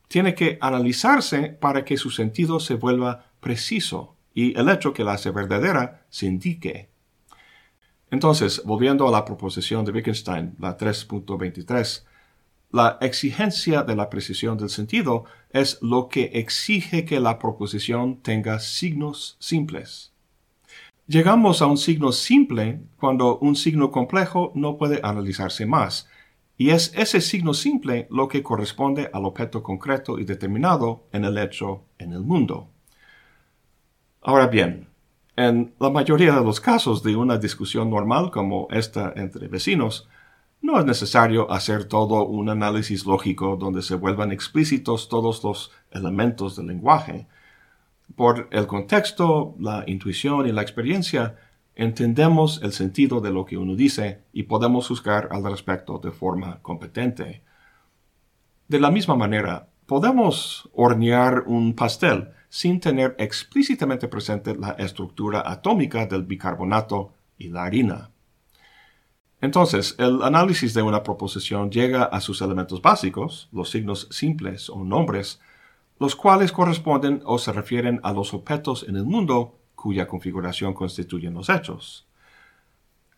Tiene 0.08 0.34
que 0.36 0.58
analizarse 0.62 1.50
para 1.50 1.84
que 1.84 1.98
su 1.98 2.10
sentido 2.12 2.62
se 2.62 2.76
vuelva 2.76 3.26
preciso 3.42 4.16
y 4.34 4.58
el 4.58 4.70
hecho 4.70 4.94
que 4.94 5.04
la 5.04 5.16
hace 5.16 5.32
verdadera 5.32 6.06
se 6.08 6.28
indique. 6.28 6.88
Entonces, 8.10 8.62
volviendo 8.64 9.06
a 9.06 9.12
la 9.12 9.26
proposición 9.26 9.84
de 9.84 9.92
Wittgenstein, 9.92 10.56
la 10.58 10.78
3.23, 10.78 12.06
la 12.72 13.00
exigencia 13.02 13.84
de 13.84 13.98
la 13.98 14.10
precisión 14.10 14.58
del 14.58 14.70
sentido 14.70 15.26
es 15.50 15.78
lo 15.82 16.08
que 16.08 16.32
exige 16.36 17.04
que 17.04 17.20
la 17.20 17.38
proposición 17.38 18.22
tenga 18.22 18.60
signos 18.60 19.36
simples. 19.42 20.14
Llegamos 21.06 21.62
a 21.62 21.66
un 21.66 21.78
signo 21.78 22.14
simple 22.14 22.80
cuando 22.96 23.40
un 23.40 23.58
signo 23.58 23.92
complejo 23.92 24.54
no 24.56 24.78
puede 24.78 25.02
analizarse 25.04 25.66
más, 25.66 26.08
y 26.58 26.70
es 26.70 26.94
ese 26.96 27.22
signo 27.22 27.54
simple 27.54 28.08
lo 28.10 28.28
que 28.28 28.44
corresponde 28.44 29.10
al 29.14 29.26
objeto 29.26 29.62
concreto 29.62 30.20
y 30.20 30.26
determinado 30.26 31.04
en 31.12 31.26
el 31.26 31.38
hecho 31.38 31.84
en 31.98 32.14
el 32.14 32.22
mundo. 32.22 32.70
Ahora 34.22 34.48
bien, 34.48 34.88
en 35.36 35.74
la 35.80 35.90
mayoría 35.90 36.34
de 36.34 36.44
los 36.44 36.62
casos 36.62 37.04
de 37.04 37.16
una 37.16 37.38
discusión 37.38 37.90
normal 37.90 38.32
como 38.32 38.68
esta 38.72 39.12
entre 39.16 39.48
vecinos, 39.50 40.08
no 40.62 40.80
es 40.80 40.86
necesario 40.86 41.52
hacer 41.52 41.86
todo 41.86 42.26
un 42.26 42.50
análisis 42.50 43.06
lógico 43.06 43.58
donde 43.58 43.82
se 43.82 43.96
vuelvan 43.96 44.32
explícitos 44.32 45.10
todos 45.10 45.44
los 45.44 45.72
elementos 45.92 46.56
del 46.56 46.68
lenguaje. 46.68 47.28
Por 48.16 48.48
el 48.52 48.66
contexto, 48.66 49.56
la 49.60 49.84
intuición 49.88 50.48
y 50.48 50.52
la 50.52 50.62
experiencia, 50.62 51.36
entendemos 51.76 52.62
el 52.64 52.72
sentido 52.72 53.20
de 53.20 53.32
lo 53.32 53.46
que 53.46 53.58
uno 53.58 53.76
dice 53.76 54.24
y 54.32 54.44
podemos 54.44 54.88
juzgar 54.88 55.30
al 55.32 55.44
respecto 55.44 56.00
de 56.00 56.12
forma 56.12 56.62
competente. 56.62 57.44
De 58.68 58.80
la 58.80 58.92
misma 58.92 59.16
manera, 59.16 59.68
podemos 59.86 60.70
hornear 60.74 61.44
un 61.46 61.76
pastel 61.76 62.30
sin 62.50 62.80
tener 62.80 63.16
explícitamente 63.20 64.08
presente 64.08 64.56
la 64.56 64.72
estructura 64.72 65.44
atómica 65.46 66.06
del 66.06 66.24
bicarbonato 66.24 67.12
y 67.38 67.50
la 67.50 67.66
harina. 67.66 68.10
Entonces, 69.42 69.96
el 70.00 70.24
análisis 70.24 70.74
de 70.74 70.82
una 70.82 71.04
proposición 71.04 71.70
llega 71.70 72.06
a 72.06 72.22
sus 72.22 72.42
elementos 72.42 72.82
básicos, 72.82 73.50
los 73.52 73.70
signos 73.70 74.08
simples 74.10 74.70
o 74.70 74.84
nombres, 74.84 75.42
los 76.00 76.16
cuales 76.16 76.52
corresponden 76.52 77.22
o 77.26 77.38
se 77.38 77.52
refieren 77.52 78.00
a 78.04 78.14
los 78.14 78.34
objetos 78.34 78.86
en 78.88 78.96
el 78.96 79.06
mundo 79.06 79.60
cuya 79.86 80.08
configuración 80.08 80.74
constituyen 80.74 81.36
los 81.36 81.48
hechos. 81.48 82.08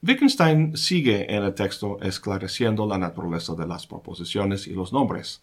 Wittgenstein 0.06 0.76
sigue 0.76 1.34
en 1.34 1.44
el 1.44 1.54
texto 1.54 1.98
esclareciendo 2.02 2.86
la 2.86 2.98
naturaleza 2.98 3.56
de 3.56 3.66
las 3.66 3.88
proposiciones 3.88 4.68
y 4.68 4.74
los 4.74 4.92
nombres. 4.92 5.42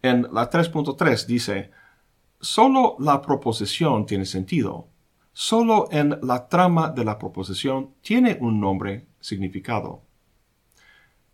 En 0.00 0.22
la 0.32 0.48
3.3 0.48 1.26
dice, 1.26 1.70
Solo 2.40 2.96
la 3.00 3.20
proposición 3.20 4.06
tiene 4.06 4.24
sentido. 4.24 4.88
Solo 5.34 5.88
en 5.90 6.18
la 6.22 6.48
trama 6.48 6.88
de 6.88 7.04
la 7.04 7.18
proposición 7.18 7.90
tiene 8.00 8.38
un 8.40 8.58
nombre 8.58 9.04
significado. 9.20 10.00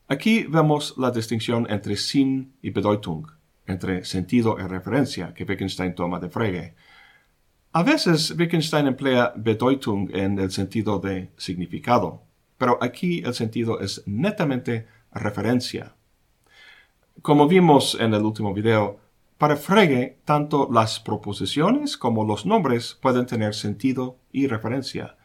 Aquí 0.09 0.43
vemos 0.49 0.95
la 0.99 1.13
distinción 1.13 1.69
entre 1.71 1.95
Sinn 1.95 2.55
y 2.61 2.71
Bedeutung, 2.71 3.29
entre 3.69 4.05
sentido 4.05 4.57
y 4.59 4.65
referencia 4.65 5.33
que 5.33 5.45
Wittgenstein 5.45 5.95
toma 5.95 6.19
de 6.19 6.29
Frege. 6.29 6.75
A 7.75 7.83
veces 7.83 8.35
Wittgenstein 8.39 8.87
emplea 8.87 9.33
Bedeutung 9.35 10.11
en 10.15 10.39
el 10.39 10.51
sentido 10.51 10.99
de 10.99 11.31
significado, 11.39 12.23
pero 12.59 12.77
aquí 12.83 13.23
el 13.25 13.33
sentido 13.33 13.81
es 13.81 14.03
netamente 14.05 14.87
referencia. 15.11 15.95
Como 17.23 17.49
vimos 17.49 17.97
en 17.99 18.13
el 18.13 18.25
último 18.25 18.53
video, 18.53 19.01
para 19.39 19.57
Frege, 19.57 20.19
tanto 20.27 20.69
las 20.71 21.01
proposiciones 21.01 21.97
como 21.97 22.27
los 22.27 22.45
nombres 22.45 22.99
pueden 23.01 23.25
tener 23.25 23.55
sentido 23.55 24.19
y 24.33 24.49
referencia. 24.49 25.17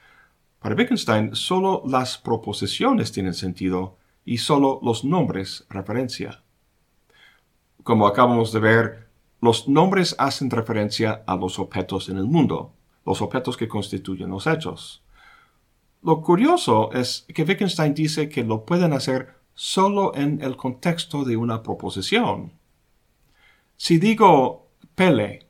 Para 0.59 0.75
Wittgenstein, 0.75 1.35
solo 1.35 1.83
las 1.85 2.17
proposiciones 2.17 3.11
tienen 3.11 3.33
sentido 3.33 3.97
y 4.23 4.37
solo 4.37 4.79
los 4.81 5.03
nombres 5.03 5.65
referencia. 5.69 6.43
Como 7.83 8.07
acabamos 8.07 8.53
de 8.53 8.59
ver, 8.59 9.06
los 9.39 9.67
nombres 9.67 10.15
hacen 10.17 10.49
referencia 10.49 11.23
a 11.27 11.35
los 11.35 11.59
objetos 11.59 12.09
en 12.09 12.17
el 12.17 12.25
mundo, 12.25 12.73
los 13.05 13.21
objetos 13.21 13.55
que 13.57 13.67
constituyen 13.67 14.29
los 14.29 14.47
hechos. 14.47 15.03
Lo 16.01 16.21
curioso 16.21 16.91
es 16.93 17.25
que 17.33 17.43
Wittgenstein 17.43 17.93
dice 17.93 18.29
que 18.29 18.43
lo 18.43 18.65
pueden 18.65 18.93
hacer 18.93 19.35
solo 19.53 20.15
en 20.15 20.41
el 20.41 20.55
contexto 20.55 21.23
de 21.23 21.35
una 21.35 21.63
proposición. 21.63 22.53
Si 23.75 23.97
digo 23.97 24.67
Pele, 24.95 25.47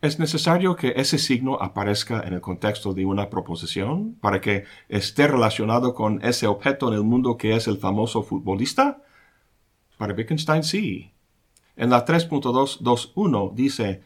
¿es 0.00 0.18
necesario 0.18 0.76
que 0.76 0.94
ese 0.96 1.18
signo 1.18 1.58
aparezca 1.60 2.22
en 2.26 2.34
el 2.34 2.40
contexto 2.40 2.94
de 2.94 3.06
una 3.06 3.30
proposición 3.30 4.14
para 4.20 4.40
que 4.40 4.64
esté 4.88 5.26
relacionado 5.26 5.94
con 5.94 6.22
ese 6.24 6.46
objeto 6.46 6.88
en 6.88 6.94
el 6.94 7.02
mundo 7.02 7.36
que 7.36 7.56
es 7.56 7.66
el 7.66 7.78
famoso 7.78 8.22
futbolista? 8.22 9.02
Para 9.98 10.14
Wittgenstein 10.14 10.62
sí. 10.62 11.12
En 11.76 11.90
la 11.90 12.04
3.221 12.04 13.54
dice, 13.54 14.02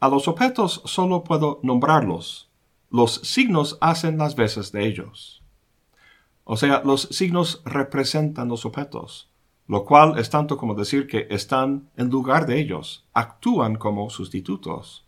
a 0.00 0.08
los 0.08 0.26
objetos 0.28 0.82
solo 0.84 1.24
puedo 1.24 1.60
nombrarlos. 1.62 2.48
Los 2.90 3.14
signos 3.22 3.78
hacen 3.80 4.18
las 4.18 4.34
veces 4.34 4.72
de 4.72 4.86
ellos. 4.86 5.42
O 6.44 6.56
sea, 6.56 6.82
los 6.84 7.02
signos 7.02 7.62
representan 7.64 8.48
los 8.48 8.66
objetos 8.66 9.28
lo 9.66 9.84
cual 9.84 10.18
es 10.18 10.30
tanto 10.30 10.56
como 10.56 10.74
decir 10.74 11.06
que 11.06 11.26
están 11.30 11.88
en 11.96 12.10
lugar 12.10 12.46
de 12.46 12.60
ellos, 12.60 13.04
actúan 13.14 13.76
como 13.76 14.10
sustitutos. 14.10 15.06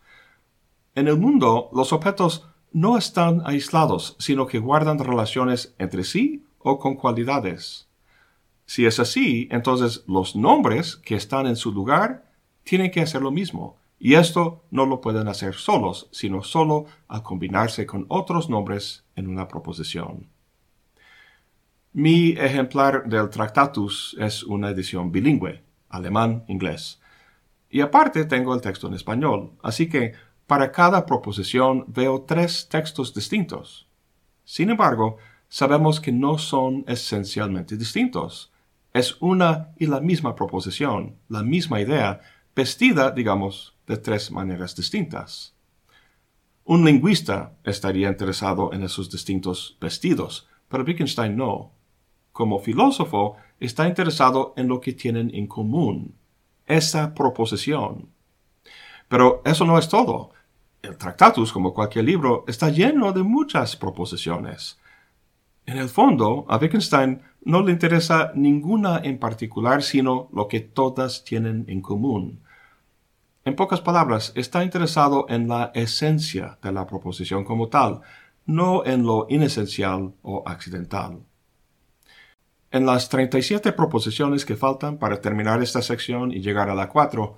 En 0.95 1.09
el 1.09 1.19
mundo, 1.19 1.69
los 1.73 1.93
objetos 1.93 2.47
no 2.73 2.97
están 2.97 3.43
aislados, 3.45 4.17
sino 4.19 4.47
que 4.47 4.59
guardan 4.59 4.99
relaciones 4.99 5.75
entre 5.79 6.05
sí 6.05 6.45
o 6.59 6.79
con 6.79 6.95
cualidades. 6.97 7.86
Si 8.67 8.85
es 8.85 8.99
así, 8.99 9.49
entonces 9.51 10.05
los 10.07 10.37
nombres 10.37 10.97
que 10.97 11.15
están 11.15 11.47
en 11.47 11.57
su 11.57 11.73
lugar 11.73 12.31
tienen 12.65 12.91
que 12.91 13.01
hacer 13.01 13.23
lo 13.23 13.31
mismo, 13.31 13.77
y 13.99 14.15
esto 14.15 14.65
no 14.71 14.85
lo 14.85 15.01
pueden 15.01 15.29
hacer 15.29 15.55
solos, 15.55 16.09
sino 16.11 16.43
solo 16.43 16.87
al 17.09 17.23
combinarse 17.23 17.87
con 17.87 18.05
otros 18.09 18.51
nombres 18.51 19.05
en 19.15 19.29
una 19.29 19.49
proposición. 19.49 20.29
Mi 21.93 22.33
ejemplar 22.33 23.09
del 23.09 23.31
Tractatus 23.31 24.17
es 24.19 24.43
una 24.43 24.69
edición 24.69 25.11
bilingüe, 25.11 25.63
alemán-inglés. 25.89 27.01
Y 27.71 27.81
aparte 27.81 28.27
tengo 28.27 28.55
el 28.55 28.61
texto 28.61 28.87
en 28.87 28.95
español, 28.95 29.53
así 29.63 29.89
que 29.89 30.13
para 30.47 30.71
cada 30.73 31.07
proposición 31.07 31.85
veo 31.89 32.23
tres 32.23 32.69
textos 32.69 33.15
distintos. 33.15 33.89
Sin 34.45 34.71
embargo, 34.71 35.17
sabemos 35.49 36.01
que 36.01 36.13
no 36.13 36.37
son 36.37 36.85
esencialmente 36.87 37.77
distintos. 37.77 38.53
Es 38.97 39.19
una 39.21 39.75
y 39.77 39.89
la 39.89 40.01
misma 40.01 40.35
proposición, 40.35 41.17
la 41.29 41.43
misma 41.43 41.83
idea, 41.83 42.23
vestida, 42.55 43.11
digamos, 43.11 43.77
de 43.87 43.99
tres 43.99 44.31
maneras 44.31 44.75
distintas. 44.75 45.55
Un 46.65 46.83
lingüista 46.83 47.53
estaría 47.63 48.09
interesado 48.09 48.73
en 48.73 48.83
esos 48.85 49.11
distintos 49.11 49.77
vestidos, 49.83 50.49
pero 50.69 50.83
Wittgenstein 50.83 51.37
no 51.37 51.73
como 52.33 52.59
filósofo, 52.59 53.37
está 53.61 53.87
interesado 53.87 54.55
en 54.57 54.69
lo 54.69 54.81
que 54.81 54.95
tienen 54.95 55.31
en 55.35 55.47
común, 55.47 56.15
esa 56.67 57.15
proposición. 57.15 58.09
Pero 59.09 59.43
eso 59.45 59.67
no 59.67 59.79
es 59.79 59.91
todo. 59.91 60.31
El 60.81 60.97
Tractatus, 60.97 61.53
como 61.53 61.75
cualquier 61.75 62.07
libro, 62.07 62.45
está 62.49 62.71
lleno 62.71 63.13
de 63.13 63.23
muchas 63.23 63.77
proposiciones. 63.77 64.79
En 65.67 65.79
el 65.79 65.89
fondo, 65.89 66.47
a 66.49 66.59
Wittgenstein 66.59 67.23
no 67.47 67.63
le 67.63 67.71
interesa 67.71 68.33
ninguna 68.35 69.01
en 69.05 69.19
particular, 69.19 69.85
sino 69.85 70.29
lo 70.33 70.49
que 70.49 70.59
todas 70.59 71.23
tienen 71.23 71.65
en 71.69 71.81
común. 71.81 72.41
En 73.45 73.55
pocas 73.55 73.81
palabras, 73.81 74.33
está 74.35 74.65
interesado 74.65 75.27
en 75.29 75.47
la 75.47 75.71
esencia 75.73 76.59
de 76.61 76.73
la 76.73 76.89
proposición 76.89 77.45
como 77.45 77.69
tal, 77.69 78.01
no 78.47 78.85
en 78.85 79.05
lo 79.05 79.29
inesencial 79.31 80.13
o 80.23 80.43
accidental. 80.45 81.21
En 82.73 82.85
las 82.85 83.09
37 83.09 83.73
proposiciones 83.75 84.45
que 84.45 84.57
faltan 84.57 84.99
para 84.99 85.21
terminar 85.21 85.63
esta 85.63 85.83
sección 85.83 86.33
y 86.33 86.41
llegar 86.41 86.69
a 86.69 86.75
la 86.75 86.89
4, 86.89 87.37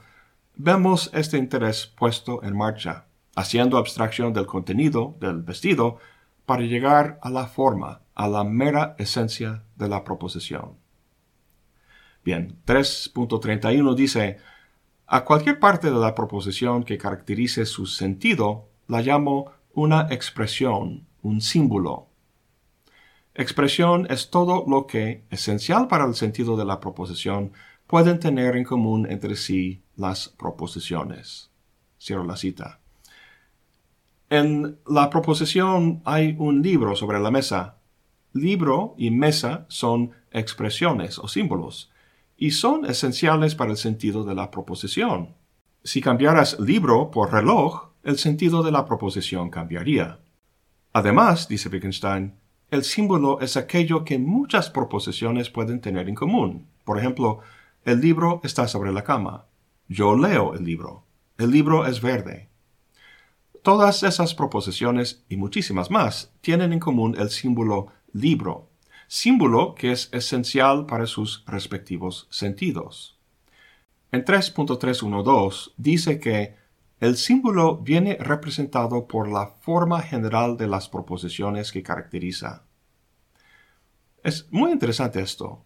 vemos 0.56 1.10
este 1.12 1.36
interés 1.36 1.86
puesto 1.86 2.42
en 2.42 2.56
marcha, 2.56 3.04
haciendo 3.36 3.76
abstracción 3.76 4.32
del 4.32 4.46
contenido 4.46 5.16
del 5.20 5.42
vestido 5.42 5.98
para 6.46 6.62
llegar 6.62 7.18
a 7.20 7.28
la 7.28 7.46
forma, 7.46 8.00
a 8.18 8.28
la 8.28 8.44
mera 8.44 8.94
esencia 8.98 9.64
de 9.76 9.88
la 9.88 10.04
proposición. 10.04 10.76
Bien, 12.22 12.58
3.31 12.66 13.94
dice, 13.94 14.36
a 15.06 15.24
cualquier 15.24 15.58
parte 15.58 15.90
de 15.90 15.98
la 15.98 16.14
proposición 16.14 16.84
que 16.84 16.98
caracterice 16.98 17.64
su 17.64 17.86
sentido, 17.86 18.68
la 18.88 19.00
llamo 19.00 19.52
una 19.72 20.08
expresión, 20.10 21.06
un 21.22 21.40
símbolo, 21.40 22.08
Expresión 23.38 24.08
es 24.10 24.30
todo 24.30 24.64
lo 24.66 24.88
que, 24.88 25.22
esencial 25.30 25.86
para 25.86 26.04
el 26.06 26.16
sentido 26.16 26.56
de 26.56 26.64
la 26.64 26.80
proposición, 26.80 27.52
pueden 27.86 28.18
tener 28.18 28.56
en 28.56 28.64
común 28.64 29.06
entre 29.08 29.36
sí 29.36 29.84
las 29.94 30.28
proposiciones. 30.28 31.48
Cierro 32.00 32.24
la 32.24 32.36
cita. 32.36 32.80
En 34.28 34.80
la 34.88 35.08
proposición 35.08 36.02
hay 36.04 36.34
un 36.36 36.62
libro 36.62 36.96
sobre 36.96 37.20
la 37.20 37.30
mesa. 37.30 37.77
Libro 38.32 38.94
y 38.98 39.10
mesa 39.10 39.66
son 39.68 40.12
expresiones 40.30 41.18
o 41.18 41.28
símbolos, 41.28 41.90
y 42.36 42.52
son 42.52 42.84
esenciales 42.84 43.54
para 43.54 43.70
el 43.70 43.76
sentido 43.76 44.24
de 44.24 44.34
la 44.34 44.50
proposición. 44.50 45.34
Si 45.82 46.00
cambiaras 46.00 46.58
libro 46.60 47.10
por 47.10 47.32
reloj, 47.32 47.88
el 48.02 48.18
sentido 48.18 48.62
de 48.62 48.70
la 48.70 48.84
proposición 48.84 49.50
cambiaría. 49.50 50.20
Además, 50.92 51.48
dice 51.48 51.68
Wittgenstein, 51.68 52.34
el 52.70 52.84
símbolo 52.84 53.40
es 53.40 53.56
aquello 53.56 54.04
que 54.04 54.18
muchas 54.18 54.68
proposiciones 54.68 55.48
pueden 55.48 55.80
tener 55.80 56.08
en 56.08 56.14
común. 56.14 56.66
Por 56.84 56.98
ejemplo, 56.98 57.40
el 57.84 58.00
libro 58.00 58.40
está 58.44 58.68
sobre 58.68 58.92
la 58.92 59.04
cama. 59.04 59.46
Yo 59.88 60.16
leo 60.16 60.54
el 60.54 60.64
libro. 60.64 61.04
El 61.38 61.50
libro 61.50 61.86
es 61.86 62.02
verde. 62.02 62.48
Todas 63.62 64.02
esas 64.02 64.34
proposiciones 64.34 65.24
y 65.28 65.36
muchísimas 65.36 65.90
más 65.90 66.32
tienen 66.40 66.72
en 66.72 66.80
común 66.80 67.16
el 67.18 67.30
símbolo 67.30 67.88
libro, 68.12 68.68
símbolo 69.06 69.74
que 69.74 69.92
es 69.92 70.08
esencial 70.12 70.86
para 70.86 71.06
sus 71.06 71.44
respectivos 71.46 72.26
sentidos. 72.30 73.18
En 74.12 74.24
3.312 74.24 75.72
dice 75.76 76.18
que 76.18 76.56
el 77.00 77.16
símbolo 77.16 77.76
viene 77.76 78.16
representado 78.20 79.06
por 79.06 79.28
la 79.28 79.46
forma 79.60 80.02
general 80.02 80.56
de 80.56 80.66
las 80.66 80.88
proposiciones 80.88 81.70
que 81.70 81.82
caracteriza. 81.82 82.64
Es 84.24 84.50
muy 84.50 84.72
interesante 84.72 85.20
esto. 85.20 85.64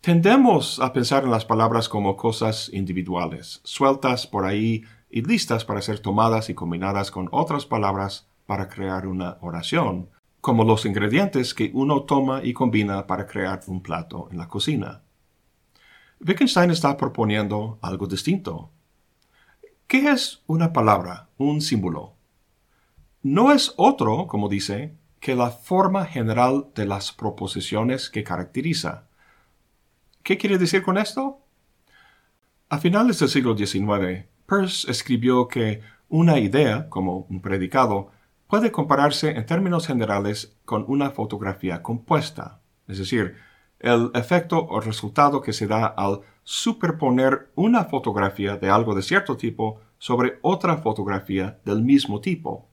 Tendemos 0.00 0.80
a 0.80 0.92
pensar 0.92 1.24
en 1.24 1.30
las 1.30 1.44
palabras 1.44 1.88
como 1.88 2.16
cosas 2.16 2.70
individuales, 2.72 3.60
sueltas 3.64 4.26
por 4.26 4.44
ahí 4.44 4.84
y 5.10 5.22
listas 5.22 5.64
para 5.64 5.82
ser 5.82 5.98
tomadas 5.98 6.50
y 6.50 6.54
combinadas 6.54 7.10
con 7.10 7.28
otras 7.32 7.66
palabras 7.66 8.28
para 8.46 8.68
crear 8.68 9.06
una 9.06 9.38
oración, 9.40 10.10
como 10.44 10.62
los 10.62 10.84
ingredientes 10.84 11.54
que 11.54 11.70
uno 11.72 12.02
toma 12.02 12.44
y 12.44 12.52
combina 12.52 13.06
para 13.06 13.26
crear 13.26 13.62
un 13.66 13.82
plato 13.82 14.28
en 14.30 14.36
la 14.36 14.46
cocina. 14.46 15.00
Wittgenstein 16.20 16.70
está 16.70 16.98
proponiendo 16.98 17.78
algo 17.80 18.06
distinto. 18.06 18.70
¿Qué 19.86 20.10
es 20.10 20.42
una 20.46 20.70
palabra, 20.70 21.30
un 21.38 21.62
símbolo? 21.62 22.16
No 23.22 23.52
es 23.52 23.72
otro, 23.78 24.26
como 24.26 24.50
dice, 24.50 24.94
que 25.18 25.34
la 25.34 25.48
forma 25.48 26.04
general 26.04 26.66
de 26.74 26.84
las 26.84 27.10
proposiciones 27.10 28.10
que 28.10 28.22
caracteriza. 28.22 29.08
¿Qué 30.22 30.36
quiere 30.36 30.58
decir 30.58 30.82
con 30.82 30.98
esto? 30.98 31.40
A 32.68 32.76
finales 32.76 33.18
del 33.18 33.30
siglo 33.30 33.56
XIX, 33.56 34.26
Peirce 34.44 34.90
escribió 34.90 35.48
que 35.48 35.80
una 36.10 36.38
idea, 36.38 36.90
como 36.90 37.20
un 37.30 37.40
predicado, 37.40 38.10
puede 38.54 38.70
compararse 38.70 39.30
en 39.30 39.46
términos 39.46 39.84
generales 39.84 40.56
con 40.64 40.84
una 40.86 41.10
fotografía 41.10 41.82
compuesta, 41.82 42.60
es 42.86 42.98
decir, 42.98 43.34
el 43.80 44.12
efecto 44.14 44.64
o 44.68 44.78
resultado 44.78 45.40
que 45.40 45.52
se 45.52 45.66
da 45.66 45.86
al 45.86 46.20
superponer 46.44 47.50
una 47.56 47.86
fotografía 47.86 48.56
de 48.56 48.70
algo 48.70 48.94
de 48.94 49.02
cierto 49.02 49.36
tipo 49.36 49.80
sobre 49.98 50.38
otra 50.40 50.76
fotografía 50.76 51.58
del 51.64 51.82
mismo 51.82 52.20
tipo. 52.20 52.68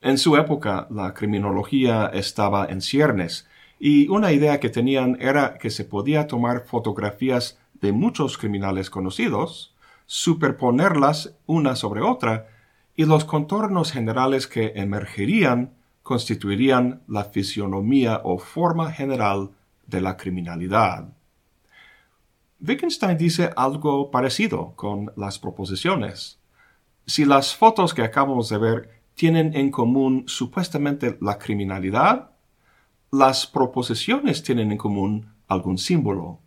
En 0.00 0.18
su 0.18 0.36
época, 0.36 0.88
la 0.90 1.14
criminología 1.14 2.10
estaba 2.12 2.66
en 2.66 2.80
ciernes, 2.80 3.46
y 3.78 4.08
una 4.08 4.32
idea 4.32 4.58
que 4.58 4.70
tenían 4.70 5.18
era 5.20 5.56
que 5.58 5.70
se 5.70 5.84
podía 5.84 6.26
tomar 6.26 6.64
fotografías 6.64 7.60
de 7.74 7.92
muchos 7.92 8.36
criminales 8.36 8.90
conocidos, 8.90 9.76
superponerlas 10.06 11.36
una 11.46 11.76
sobre 11.76 12.00
otra, 12.00 12.57
y 12.98 13.04
los 13.04 13.24
contornos 13.24 13.92
generales 13.92 14.48
que 14.48 14.72
emergerían 14.74 15.72
constituirían 16.02 17.04
la 17.06 17.22
fisionomía 17.22 18.22
o 18.24 18.38
forma 18.38 18.90
general 18.90 19.50
de 19.86 20.00
la 20.00 20.16
criminalidad. 20.16 21.06
Wittgenstein 22.60 23.16
dice 23.16 23.50
algo 23.54 24.10
parecido 24.10 24.72
con 24.74 25.12
las 25.16 25.38
proposiciones. 25.38 26.40
Si 27.06 27.24
las 27.24 27.54
fotos 27.54 27.94
que 27.94 28.02
acabamos 28.02 28.48
de 28.48 28.58
ver 28.58 28.90
tienen 29.14 29.54
en 29.54 29.70
común 29.70 30.24
supuestamente 30.26 31.18
la 31.20 31.38
criminalidad, 31.38 32.32
las 33.12 33.46
proposiciones 33.46 34.42
tienen 34.42 34.72
en 34.72 34.78
común 34.78 35.34
algún 35.46 35.78
símbolo. 35.78 36.40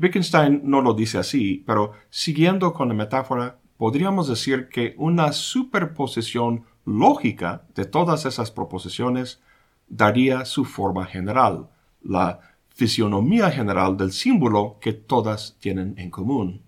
Wittgenstein 0.00 0.62
no 0.64 0.80
lo 0.80 0.94
dice 0.94 1.18
así, 1.18 1.62
pero 1.64 1.92
siguiendo 2.10 2.72
con 2.72 2.88
la 2.88 2.94
metáfora, 2.94 3.60
podríamos 3.76 4.28
decir 4.28 4.68
que 4.68 4.94
una 4.98 5.32
superposición 5.32 6.64
lógica 6.84 7.64
de 7.74 7.84
todas 7.84 8.24
esas 8.24 8.50
proposiciones 8.50 9.40
daría 9.88 10.44
su 10.44 10.64
forma 10.64 11.06
general, 11.06 11.68
la 12.02 12.40
fisionomía 12.68 13.50
general 13.50 13.96
del 13.96 14.12
símbolo 14.12 14.78
que 14.80 14.92
todas 14.92 15.56
tienen 15.60 15.94
en 15.98 16.10
común. 16.10 16.62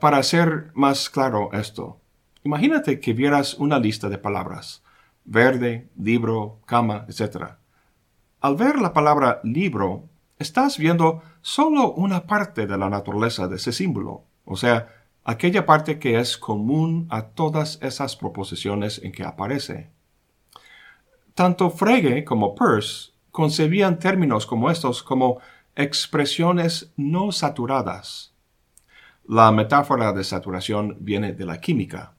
Para 0.00 0.18
hacer 0.18 0.70
más 0.74 1.08
claro 1.10 1.50
esto, 1.52 2.00
imagínate 2.44 3.00
que 3.00 3.14
vieras 3.14 3.54
una 3.54 3.78
lista 3.78 4.08
de 4.08 4.18
palabras, 4.18 4.82
verde, 5.24 5.88
libro, 5.96 6.60
cama, 6.66 7.06
etc. 7.08 7.54
Al 8.40 8.56
ver 8.56 8.80
la 8.80 8.92
palabra 8.92 9.40
libro, 9.44 10.08
estás 10.38 10.78
viendo 10.78 11.22
solo 11.40 11.92
una 11.92 12.26
parte 12.26 12.66
de 12.66 12.78
la 12.78 12.88
naturaleza 12.88 13.48
de 13.48 13.56
ese 13.56 13.72
símbolo, 13.72 14.24
o 14.44 14.56
sea, 14.56 14.97
aquella 15.28 15.66
parte 15.66 15.98
que 15.98 16.18
es 16.18 16.38
común 16.38 17.06
a 17.10 17.26
todas 17.26 17.78
esas 17.82 18.16
proposiciones 18.16 18.98
en 19.04 19.12
que 19.12 19.24
aparece. 19.24 19.90
Tanto 21.34 21.68
Frege 21.68 22.24
como 22.24 22.54
Peirce 22.54 23.12
concebían 23.30 23.98
términos 23.98 24.46
como 24.46 24.70
estos 24.70 25.02
como 25.02 25.38
expresiones 25.76 26.94
no 26.96 27.30
saturadas. 27.30 28.32
La 29.26 29.52
metáfora 29.52 30.14
de 30.14 30.24
saturación 30.24 30.96
viene 31.00 31.34
de 31.34 31.44
la 31.44 31.60
química. 31.60 32.14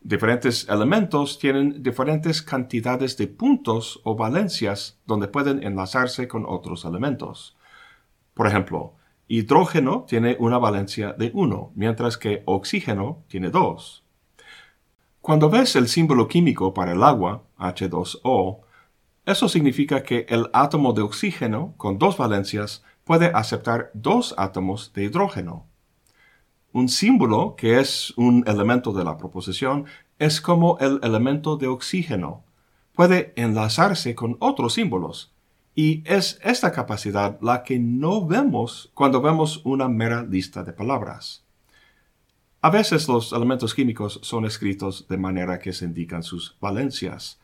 Diferentes 0.00 0.68
elementos 0.68 1.40
tienen 1.40 1.82
diferentes 1.82 2.40
cantidades 2.40 3.16
de 3.16 3.26
puntos 3.26 4.00
o 4.04 4.14
valencias 4.14 4.96
donde 5.06 5.26
pueden 5.26 5.64
enlazarse 5.64 6.28
con 6.28 6.46
otros 6.46 6.84
elementos. 6.84 7.56
Por 8.32 8.46
ejemplo, 8.46 8.94
hidrógeno 9.28 10.04
tiene 10.08 10.36
una 10.40 10.58
valencia 10.58 11.12
de 11.12 11.30
1, 11.34 11.72
mientras 11.74 12.16
que 12.16 12.42
oxígeno 12.46 13.24
tiene 13.28 13.50
2. 13.50 14.04
Cuando 15.20 15.50
ves 15.50 15.76
el 15.76 15.88
símbolo 15.88 16.26
químico 16.26 16.72
para 16.72 16.92
el 16.92 17.02
agua, 17.02 17.42
H2O, 17.58 18.60
eso 19.26 19.48
significa 19.48 20.02
que 20.02 20.24
el 20.30 20.48
átomo 20.54 20.94
de 20.94 21.02
oxígeno 21.02 21.74
con 21.76 21.98
dos 21.98 22.16
valencias 22.16 22.82
puede 23.04 23.26
aceptar 23.26 23.90
dos 23.92 24.34
átomos 24.38 24.92
de 24.94 25.04
hidrógeno. 25.04 25.66
Un 26.72 26.88
símbolo, 26.88 27.54
que 27.56 27.78
es 27.78 28.14
un 28.16 28.44
elemento 28.46 28.92
de 28.92 29.04
la 29.04 29.18
proposición, 29.18 29.84
es 30.18 30.40
como 30.40 30.78
el 30.78 31.00
elemento 31.02 31.58
de 31.58 31.68
oxígeno. 31.68 32.44
Puede 32.94 33.34
enlazarse 33.36 34.14
con 34.14 34.36
otros 34.40 34.74
símbolos. 34.74 35.32
Y 35.80 36.02
es 36.06 36.40
esta 36.42 36.72
capacidad 36.72 37.38
la 37.40 37.62
que 37.62 37.78
no 37.78 38.26
vemos 38.26 38.90
cuando 38.94 39.22
vemos 39.22 39.60
una 39.64 39.86
mera 39.86 40.24
lista 40.24 40.64
de 40.64 40.72
palabras. 40.72 41.44
A 42.60 42.68
veces 42.68 43.06
los 43.06 43.32
elementos 43.32 43.74
químicos 43.74 44.18
son 44.24 44.44
escritos 44.44 45.06
de 45.06 45.18
manera 45.18 45.60
que 45.60 45.72
se 45.72 45.84
indican 45.84 46.24
sus 46.24 46.56
valencias. 46.60 47.38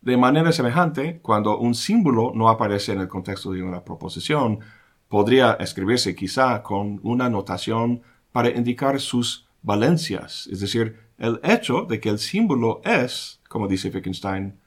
De 0.00 0.16
manera 0.16 0.50
semejante, 0.50 1.20
cuando 1.20 1.58
un 1.58 1.76
símbolo 1.76 2.32
no 2.34 2.48
aparece 2.48 2.90
en 2.90 3.02
el 3.02 3.06
contexto 3.06 3.52
de 3.52 3.62
una 3.62 3.84
proposición, 3.84 4.58
podría 5.06 5.52
escribirse 5.52 6.16
quizá 6.16 6.64
con 6.64 6.98
una 7.04 7.30
notación 7.30 8.02
para 8.32 8.50
indicar 8.50 8.98
sus 8.98 9.46
valencias, 9.62 10.48
es 10.50 10.58
decir, 10.58 10.98
el 11.18 11.38
hecho 11.44 11.82
de 11.82 12.00
que 12.00 12.08
el 12.08 12.18
símbolo 12.18 12.80
es, 12.82 13.40
como 13.48 13.68
dice 13.68 13.90
Wittgenstein, 13.90 14.58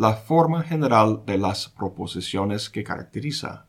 la 0.00 0.14
forma 0.14 0.62
general 0.62 1.22
de 1.26 1.36
las 1.36 1.68
proposiciones 1.68 2.70
que 2.70 2.82
caracteriza. 2.82 3.66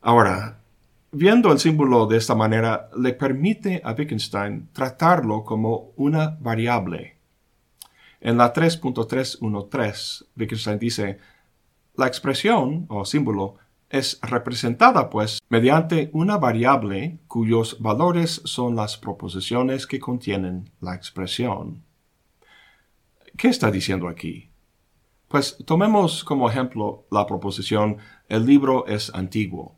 Ahora, 0.00 0.60
viendo 1.12 1.52
el 1.52 1.58
símbolo 1.58 2.06
de 2.06 2.16
esta 2.16 2.34
manera, 2.34 2.90
le 2.96 3.12
permite 3.12 3.80
a 3.84 3.92
Wittgenstein 3.92 4.68
tratarlo 4.72 5.44
como 5.44 5.92
una 5.96 6.36
variable 6.40 7.14
en 8.24 8.38
la 8.38 8.52
3.313, 8.54 10.26
Wittgenstein 10.36 10.78
dice, 10.78 11.18
la 11.94 12.06
expresión 12.06 12.86
o 12.88 13.04
símbolo 13.04 13.56
es 13.90 14.18
representada, 14.22 15.10
pues, 15.10 15.40
mediante 15.50 16.08
una 16.14 16.38
variable 16.38 17.18
cuyos 17.28 17.76
valores 17.80 18.40
son 18.46 18.76
las 18.76 18.96
proposiciones 18.96 19.86
que 19.86 20.00
contienen 20.00 20.70
la 20.80 20.94
expresión. 20.94 21.83
¿Qué 23.36 23.48
está 23.48 23.70
diciendo 23.70 24.08
aquí? 24.08 24.50
Pues 25.26 25.56
tomemos 25.66 26.22
como 26.22 26.48
ejemplo 26.48 27.06
la 27.10 27.26
proposición 27.26 27.98
el 28.28 28.46
libro 28.46 28.86
es 28.86 29.12
antiguo. 29.12 29.76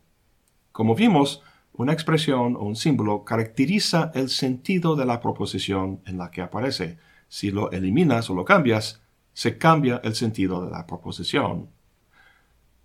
Como 0.71 0.93
vimos, 0.93 1.41
una 1.73 1.91
expresión 1.91 2.55
o 2.55 2.59
un 2.59 2.75
símbolo 2.75 3.23
caracteriza 3.23 4.11
el 4.13 4.29
sentido 4.29 4.95
de 4.95 5.05
la 5.05 5.19
proposición 5.19 6.01
en 6.05 6.19
la 6.19 6.29
que 6.29 6.41
aparece. 6.41 6.99
Si 7.29 7.49
lo 7.49 7.71
eliminas 7.71 8.29
o 8.29 8.35
lo 8.35 8.45
cambias, 8.45 9.01
se 9.33 9.57
cambia 9.57 10.01
el 10.03 10.13
sentido 10.13 10.63
de 10.63 10.69
la 10.69 10.85
proposición. 10.85 11.69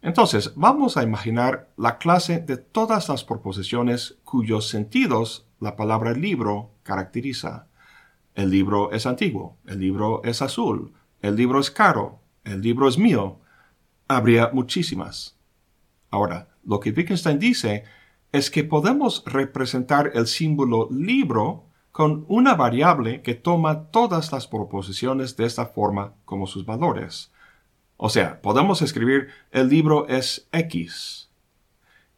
Entonces, 0.00 0.52
vamos 0.56 0.96
a 0.96 1.02
imaginar 1.02 1.68
la 1.76 1.98
clase 1.98 2.38
de 2.38 2.56
todas 2.56 3.10
las 3.10 3.24
proposiciones 3.24 4.16
cuyos 4.24 4.68
sentidos 4.68 5.46
la 5.60 5.76
palabra 5.76 6.12
libro 6.12 6.70
caracteriza. 6.82 7.68
El 8.34 8.50
libro 8.50 8.92
es 8.92 9.06
antiguo, 9.06 9.58
el 9.66 9.80
libro 9.80 10.22
es 10.24 10.42
azul, 10.42 10.92
el 11.20 11.36
libro 11.36 11.60
es 11.60 11.70
caro, 11.70 12.20
el 12.44 12.62
libro 12.62 12.88
es 12.88 12.98
mío. 12.98 13.38
Habría 14.08 14.50
muchísimas. 14.52 15.36
Ahora, 16.10 16.48
lo 16.64 16.80
que 16.80 16.90
Wittgenstein 16.90 17.38
dice 17.38 17.84
es 18.32 18.50
que 18.50 18.64
podemos 18.64 19.22
representar 19.26 20.12
el 20.14 20.26
símbolo 20.26 20.88
libro 20.90 21.66
con 21.92 22.24
una 22.28 22.54
variable 22.54 23.20
que 23.20 23.34
toma 23.34 23.90
todas 23.90 24.32
las 24.32 24.46
proposiciones 24.46 25.36
de 25.36 25.44
esta 25.44 25.66
forma 25.66 26.14
como 26.24 26.46
sus 26.46 26.64
valores. 26.64 27.30
O 27.98 28.08
sea, 28.08 28.40
podemos 28.40 28.80
escribir 28.80 29.28
el 29.50 29.68
libro 29.68 30.08
es 30.08 30.48
X. 30.52 31.30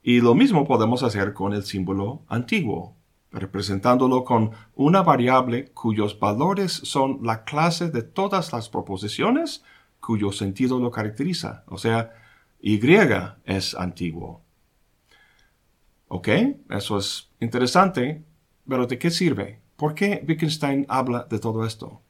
Y 0.03 0.21
lo 0.21 0.35
mismo 0.35 0.67
podemos 0.67 1.03
hacer 1.03 1.35
con 1.35 1.53
el 1.53 1.65
símbolo 1.65 2.23
antiguo, 2.29 2.97
representándolo 3.35 4.25
con 4.25 4.53
una 4.75 5.03
variable 5.03 5.67
cuyos 5.73 6.19
valores 6.19 6.73
son 6.73 7.19
la 7.23 7.45
clase 7.45 7.91
de 7.91 8.03
todas 8.03 8.53
las 8.53 8.69
proposiciones 8.69 9.65
cuyo 10.01 10.33
sentido 10.33 10.79
lo 10.79 10.91
caracteriza. 10.91 11.65
O 11.67 11.79
sea, 11.79 12.13
Y 12.61 12.81
es 13.45 13.75
antiguo. 13.75 14.43
¿Ok? 16.09 16.29
Eso 16.71 16.99
es 16.99 17.31
interesante, 17.41 18.25
pero 18.69 18.87
¿de 18.87 18.99
qué 18.99 19.11
sirve? 19.11 19.61
¿Por 19.77 19.95
qué 19.95 20.25
Wittgenstein 20.27 20.87
habla 20.89 21.27
de 21.29 21.39
todo 21.39 21.67
esto? 21.67 22.01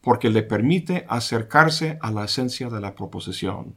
Porque 0.00 0.30
le 0.30 0.42
permite 0.42 1.04
acercarse 1.08 1.98
a 2.00 2.10
la 2.10 2.24
esencia 2.24 2.68
de 2.68 2.80
la 2.80 2.94
proposición. 2.94 3.74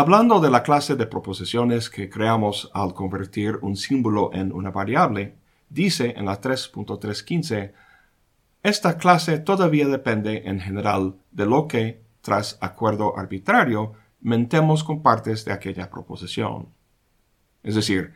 Hablando 0.00 0.38
de 0.38 0.48
la 0.48 0.62
clase 0.62 0.94
de 0.94 1.06
proposiciones 1.06 1.90
que 1.90 2.08
creamos 2.08 2.70
al 2.72 2.94
convertir 2.94 3.58
un 3.62 3.74
símbolo 3.74 4.30
en 4.32 4.52
una 4.52 4.70
variable, 4.70 5.34
dice 5.70 6.14
en 6.16 6.26
la 6.26 6.40
3.315, 6.40 7.72
esta 8.62 8.96
clase 8.96 9.40
todavía 9.40 9.88
depende 9.88 10.42
en 10.44 10.60
general 10.60 11.16
de 11.32 11.46
lo 11.46 11.66
que, 11.66 12.00
tras 12.20 12.58
acuerdo 12.60 13.18
arbitrario, 13.18 13.94
mentemos 14.20 14.84
con 14.84 15.02
partes 15.02 15.44
de 15.44 15.52
aquella 15.52 15.90
proposición. 15.90 16.68
Es 17.64 17.74
decir, 17.74 18.14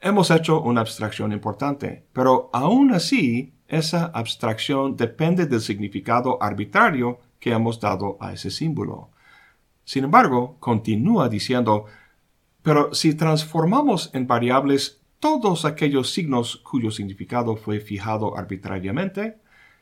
hemos 0.00 0.30
hecho 0.30 0.60
una 0.60 0.82
abstracción 0.82 1.32
importante, 1.32 2.04
pero 2.12 2.50
aún 2.52 2.92
así 2.92 3.54
esa 3.66 4.04
abstracción 4.12 4.94
depende 4.94 5.46
del 5.46 5.62
significado 5.62 6.36
arbitrario 6.42 7.18
que 7.40 7.52
hemos 7.52 7.80
dado 7.80 8.18
a 8.20 8.34
ese 8.34 8.50
símbolo. 8.50 9.08
Sin 9.88 10.04
embargo, 10.04 10.58
continúa 10.60 11.30
diciendo, 11.30 11.86
pero 12.62 12.92
si 12.92 13.14
transformamos 13.14 14.10
en 14.12 14.26
variables 14.26 15.00
todos 15.18 15.64
aquellos 15.64 16.10
signos 16.10 16.58
cuyo 16.58 16.90
significado 16.90 17.56
fue 17.56 17.80
fijado 17.80 18.36
arbitrariamente, 18.36 19.38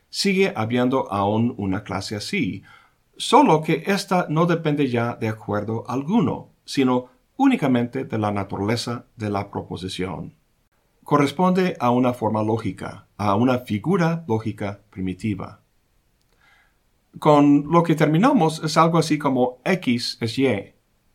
sigue 0.09 0.53
habiendo 0.55 1.11
aún 1.11 1.53
una 1.57 1.83
clase 1.83 2.15
así, 2.15 2.63
solo 3.17 3.61
que 3.61 3.83
ésta 3.85 4.27
no 4.29 4.45
depende 4.45 4.87
ya 4.87 5.17
de 5.17 5.27
acuerdo 5.27 5.83
alguno, 5.89 6.51
sino 6.63 7.09
únicamente 7.35 8.05
de 8.05 8.17
la 8.17 8.31
naturaleza 8.31 9.07
de 9.17 9.29
la 9.29 9.51
proposición. 9.51 10.35
Corresponde 11.03 11.75
a 11.81 11.89
una 11.91 12.13
forma 12.13 12.41
lógica, 12.43 13.07
a 13.17 13.35
una 13.35 13.57
figura 13.57 14.23
lógica 14.25 14.79
primitiva. 14.89 15.59
Con 17.19 17.71
lo 17.71 17.83
que 17.83 17.95
terminamos 17.95 18.61
es 18.63 18.77
algo 18.77 18.97
así 18.97 19.17
como 19.17 19.59
X 19.63 20.17
es 20.21 20.37
Y, 20.37 20.73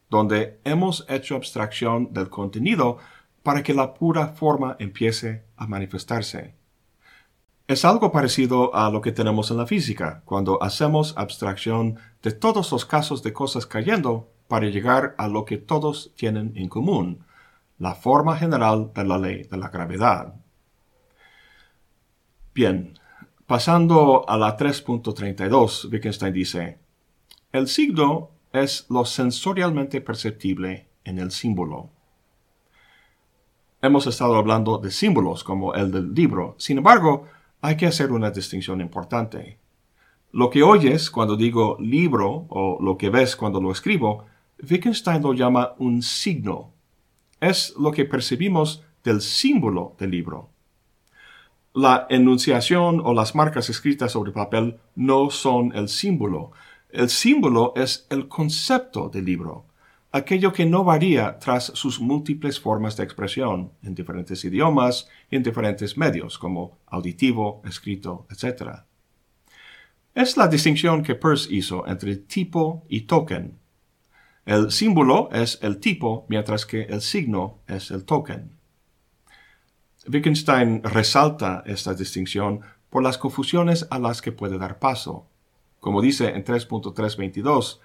donde 0.09 0.61
hemos 0.65 1.05
hecho 1.09 1.37
abstracción 1.37 2.12
del 2.12 2.31
contenido 2.31 2.99
para 3.43 3.62
que 3.62 3.75
la 3.75 3.95
pura 3.95 4.29
forma 4.29 4.77
empiece 4.79 5.45
a 5.57 5.67
manifestarse. 5.67 6.55
Es 7.69 7.85
algo 7.85 8.11
parecido 8.11 8.75
a 8.75 8.91
lo 8.91 9.01
que 9.01 9.12
tenemos 9.12 9.51
en 9.51 9.59
la 9.59 9.67
física, 9.67 10.23
cuando 10.25 10.62
hacemos 10.62 11.15
abstracción 11.17 11.99
de 12.23 12.33
todos 12.33 12.73
los 12.73 12.85
casos 12.85 13.23
de 13.23 13.33
cosas 13.33 13.67
cayendo 13.67 14.29
para 14.49 14.67
llegar 14.67 15.15
a 15.19 15.29
lo 15.29 15.45
que 15.45 15.59
todos 15.59 16.12
tienen 16.17 16.53
en 16.57 16.69
común, 16.69 17.25
la 17.79 17.95
forma 17.95 18.37
general 18.37 18.93
de 18.95 19.05
la 19.05 19.19
ley 19.19 19.45
de 19.45 19.57
la 19.57 19.69
gravedad. 19.69 20.35
Bien, 22.55 22.99
pasando 23.53 24.25
a 24.27 24.38
la 24.38 24.57
3.32, 24.57 25.93
Wittgenstein 25.93 26.33
dice, 26.33 26.79
el 27.53 27.69
signo 27.69 28.31
es 28.51 28.87
lo 28.88 29.05
sensorialmente 29.05 30.01
perceptible 30.01 30.88
en 31.05 31.19
el 31.19 31.31
símbolo. 31.31 31.91
Hemos 33.83 34.07
estado 34.07 34.37
hablando 34.37 34.79
de 34.79 34.91
símbolos 34.91 35.45
como 35.45 35.75
el 35.75 35.91
del 35.91 36.15
libro, 36.15 36.55
sin 36.57 36.79
embargo, 36.79 37.27
hay 37.61 37.77
que 37.77 37.85
hacer 37.85 38.11
una 38.11 38.31
distinción 38.31 38.81
importante. 38.81 39.59
Lo 40.31 40.49
que 40.49 40.62
oyes 40.62 41.11
cuando 41.11 41.37
digo 41.37 41.77
libro 41.79 42.47
o 42.49 42.79
lo 42.81 42.97
que 42.97 43.11
ves 43.11 43.37
cuando 43.37 43.61
lo 43.61 43.71
escribo 43.71 44.25
Wittgenstein 44.62 45.21
lo 45.21 45.35
llama 45.35 45.75
un 45.77 46.01
signo. 46.01 46.73
Es 47.38 47.75
lo 47.79 47.93
que 47.93 48.07
percibimos 48.07 48.83
del 49.05 49.21
símbolo 49.21 49.95
del 49.99 50.11
libro. 50.11 50.52
La 51.75 52.07
enunciación 52.11 53.01
o 53.03 53.15
las 53.15 53.35
marcas 53.35 53.71
escritas 53.71 54.13
sobre 54.13 54.33
papel 54.33 54.79
no 54.95 55.31
son 55.31 55.75
el 55.75 55.89
símbolo. 55.89 56.53
El 56.91 57.09
símbolo 57.09 57.73
es 57.77 58.07
el 58.11 58.29
concepto 58.29 59.09
del 59.09 59.25
libro, 59.25 59.65
aquello 60.11 60.53
que 60.53 60.67
no 60.67 60.85
varía 60.85 61.39
tras 61.39 61.67
sus 61.67 62.01
múltiples 62.01 62.61
formas 62.61 62.97
de 62.97 63.05
expresión 63.05 63.73
en 63.83 63.95
diferentes 63.95 64.45
idiomas 64.45 65.09
en 65.31 65.43
diferentes 65.43 65.97
medios, 65.97 66.39
como 66.39 66.79
auditivo, 66.87 67.63
escrito, 67.65 68.27
etc. 68.31 68.81
Es 70.15 70.37
la 70.37 70.49
distinción 70.49 71.03
que 71.03 71.15
Peirce 71.15 71.55
hizo 71.55 71.87
entre 71.87 72.17
tipo 72.17 72.85
y 72.91 73.03
token, 73.03 73.63
el 74.45 74.73
símbolo 74.73 75.29
es 75.31 75.61
el 75.63 75.79
tipo, 75.79 76.27
mientras 76.29 76.67
que 76.67 76.83
el 76.83 77.01
signo 77.01 77.61
es 77.69 77.93
el 77.93 78.05
token. 78.05 78.59
Wittgenstein 80.07 80.83
resalta 80.83 81.62
esta 81.67 81.95
distinción 81.95 82.61
por 82.91 83.03
las 83.03 83.19
confusiones 83.19 83.87
a 83.91 83.99
las 83.99 84.21
que 84.21 84.33
puede 84.33 84.59
dar 84.59 84.79
paso. 84.79 85.27
Como 85.81 86.01
dice 86.01 86.31
en 86.31 86.45
3.322, 86.45 87.81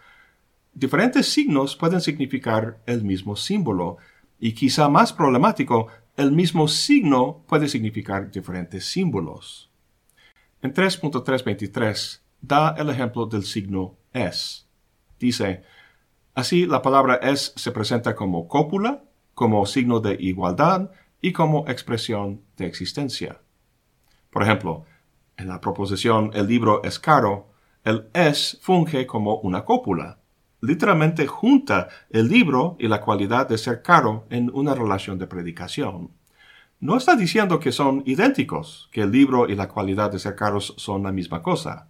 diferentes 0.74 1.32
signos 1.32 1.76
pueden 1.76 2.02
significar 2.02 2.80
el 2.86 3.04
mismo 3.04 3.36
símbolo, 3.36 3.98
y 4.40 4.54
quizá 4.54 4.88
más 4.90 5.14
problemático, 5.14 5.88
el 6.16 6.32
mismo 6.32 6.68
signo 6.68 7.44
puede 7.48 7.68
significar 7.68 8.30
diferentes 8.30 8.86
símbolos. 8.86 9.70
En 10.62 10.74
3.323 10.74 12.20
da 12.42 12.76
el 12.78 12.90
ejemplo 12.90 13.26
del 13.26 13.44
signo 13.44 13.96
es. 14.14 14.68
Dice, 15.20 15.64
Así, 16.38 16.68
la 16.68 16.84
palabra 16.84 17.16
es 17.16 17.52
se 17.56 17.72
presenta 17.72 18.16
como 18.16 18.48
cópula, 18.48 19.04
como 19.34 19.66
signo 19.66 20.00
de 20.00 20.18
igualdad 20.20 20.92
y 21.22 21.34
como 21.34 21.68
expresión 21.68 22.42
de 22.58 22.66
existencia. 22.66 23.42
Por 24.30 24.44
ejemplo, 24.44 24.86
en 25.38 25.48
la 25.48 25.62
proposición 25.62 26.32
el 26.34 26.48
libro 26.48 26.84
es 26.84 27.00
caro, 27.00 27.50
el 27.84 28.10
es 28.14 28.60
funge 28.62 29.06
como 29.08 29.38
una 29.38 29.64
cópula. 29.64 30.20
Literalmente 30.62 31.28
junta 31.28 31.90
el 32.10 32.28
libro 32.28 32.76
y 32.80 32.88
la 32.88 33.02
cualidad 33.02 33.48
de 33.48 33.58
ser 33.58 33.82
caro 33.82 34.26
en 34.30 34.50
una 34.54 34.74
relación 34.74 35.20
de 35.20 35.28
predicación. 35.28 36.12
No 36.80 36.98
está 36.98 37.16
diciendo 37.16 37.60
que 37.60 37.72
son 37.72 38.04
idénticos, 38.06 38.90
que 38.92 39.02
el 39.02 39.12
libro 39.12 39.48
y 39.48 39.56
la 39.56 39.68
cualidad 39.68 40.12
de 40.12 40.20
ser 40.20 40.36
caros 40.36 40.74
son 40.78 41.04
la 41.04 41.12
misma 41.12 41.42
cosa. 41.42 41.90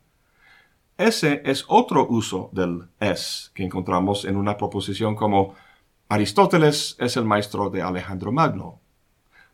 Ese 0.97 1.41
es 1.45 1.65
otro 1.67 2.07
uso 2.09 2.49
del 2.53 2.87
es 2.99 3.51
que 3.53 3.63
encontramos 3.63 4.25
en 4.25 4.35
una 4.35 4.57
proposición 4.57 5.15
como 5.15 5.55
Aristóteles 6.09 6.95
es 6.99 7.17
el 7.17 7.25
maestro 7.25 7.69
de 7.69 7.81
Alejandro 7.81 8.31
Magno. 8.31 8.79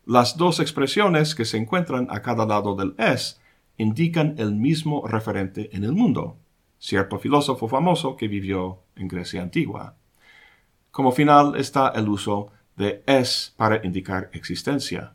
Las 0.05 0.35
dos 0.35 0.59
expresiones 0.59 1.33
que 1.33 1.45
se 1.45 1.57
encuentran 1.57 2.07
a 2.09 2.21
cada 2.21 2.45
lado 2.45 2.75
del 2.75 2.93
es 2.97 3.39
indican 3.77 4.35
el 4.37 4.53
mismo 4.53 5.07
referente 5.07 5.69
en 5.75 5.85
el 5.85 5.93
mundo, 5.93 6.37
cierto 6.77 7.19
filósofo 7.19 7.69
famoso 7.69 8.17
que 8.17 8.27
vivió 8.27 8.81
en 8.97 9.07
Grecia 9.07 9.41
antigua. 9.41 9.95
Como 10.91 11.13
final 11.13 11.55
está 11.55 11.87
el 11.95 12.09
uso 12.09 12.51
de 12.75 13.01
es 13.07 13.53
para 13.55 13.85
indicar 13.85 14.29
existencia. 14.33 15.13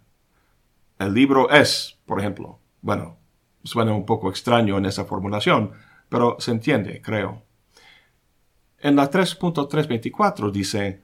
El 0.99 1.13
libro 1.13 1.51
es, 1.51 1.99
por 2.07 2.19
ejemplo. 2.19 2.59
Bueno, 2.81 3.19
suena 3.65 3.93
un 3.93 4.07
poco 4.07 4.31
extraño 4.31 4.79
en 4.79 4.87
esa 4.87 5.05
formulación, 5.05 5.73
pero 6.09 6.37
se 6.39 6.53
entiende, 6.53 7.03
creo. 7.03 7.43
En 8.79 8.97
la 8.97 9.11
3.324 9.11 10.51
dice, 10.51 11.03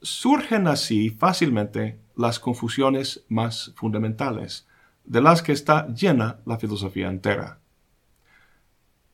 surgen 0.00 0.66
así 0.68 1.10
fácilmente 1.10 2.00
las 2.20 2.38
confusiones 2.38 3.24
más 3.28 3.72
fundamentales, 3.76 4.68
de 5.04 5.22
las 5.22 5.42
que 5.42 5.52
está 5.52 5.88
llena 5.88 6.40
la 6.44 6.58
filosofía 6.58 7.08
entera. 7.08 7.60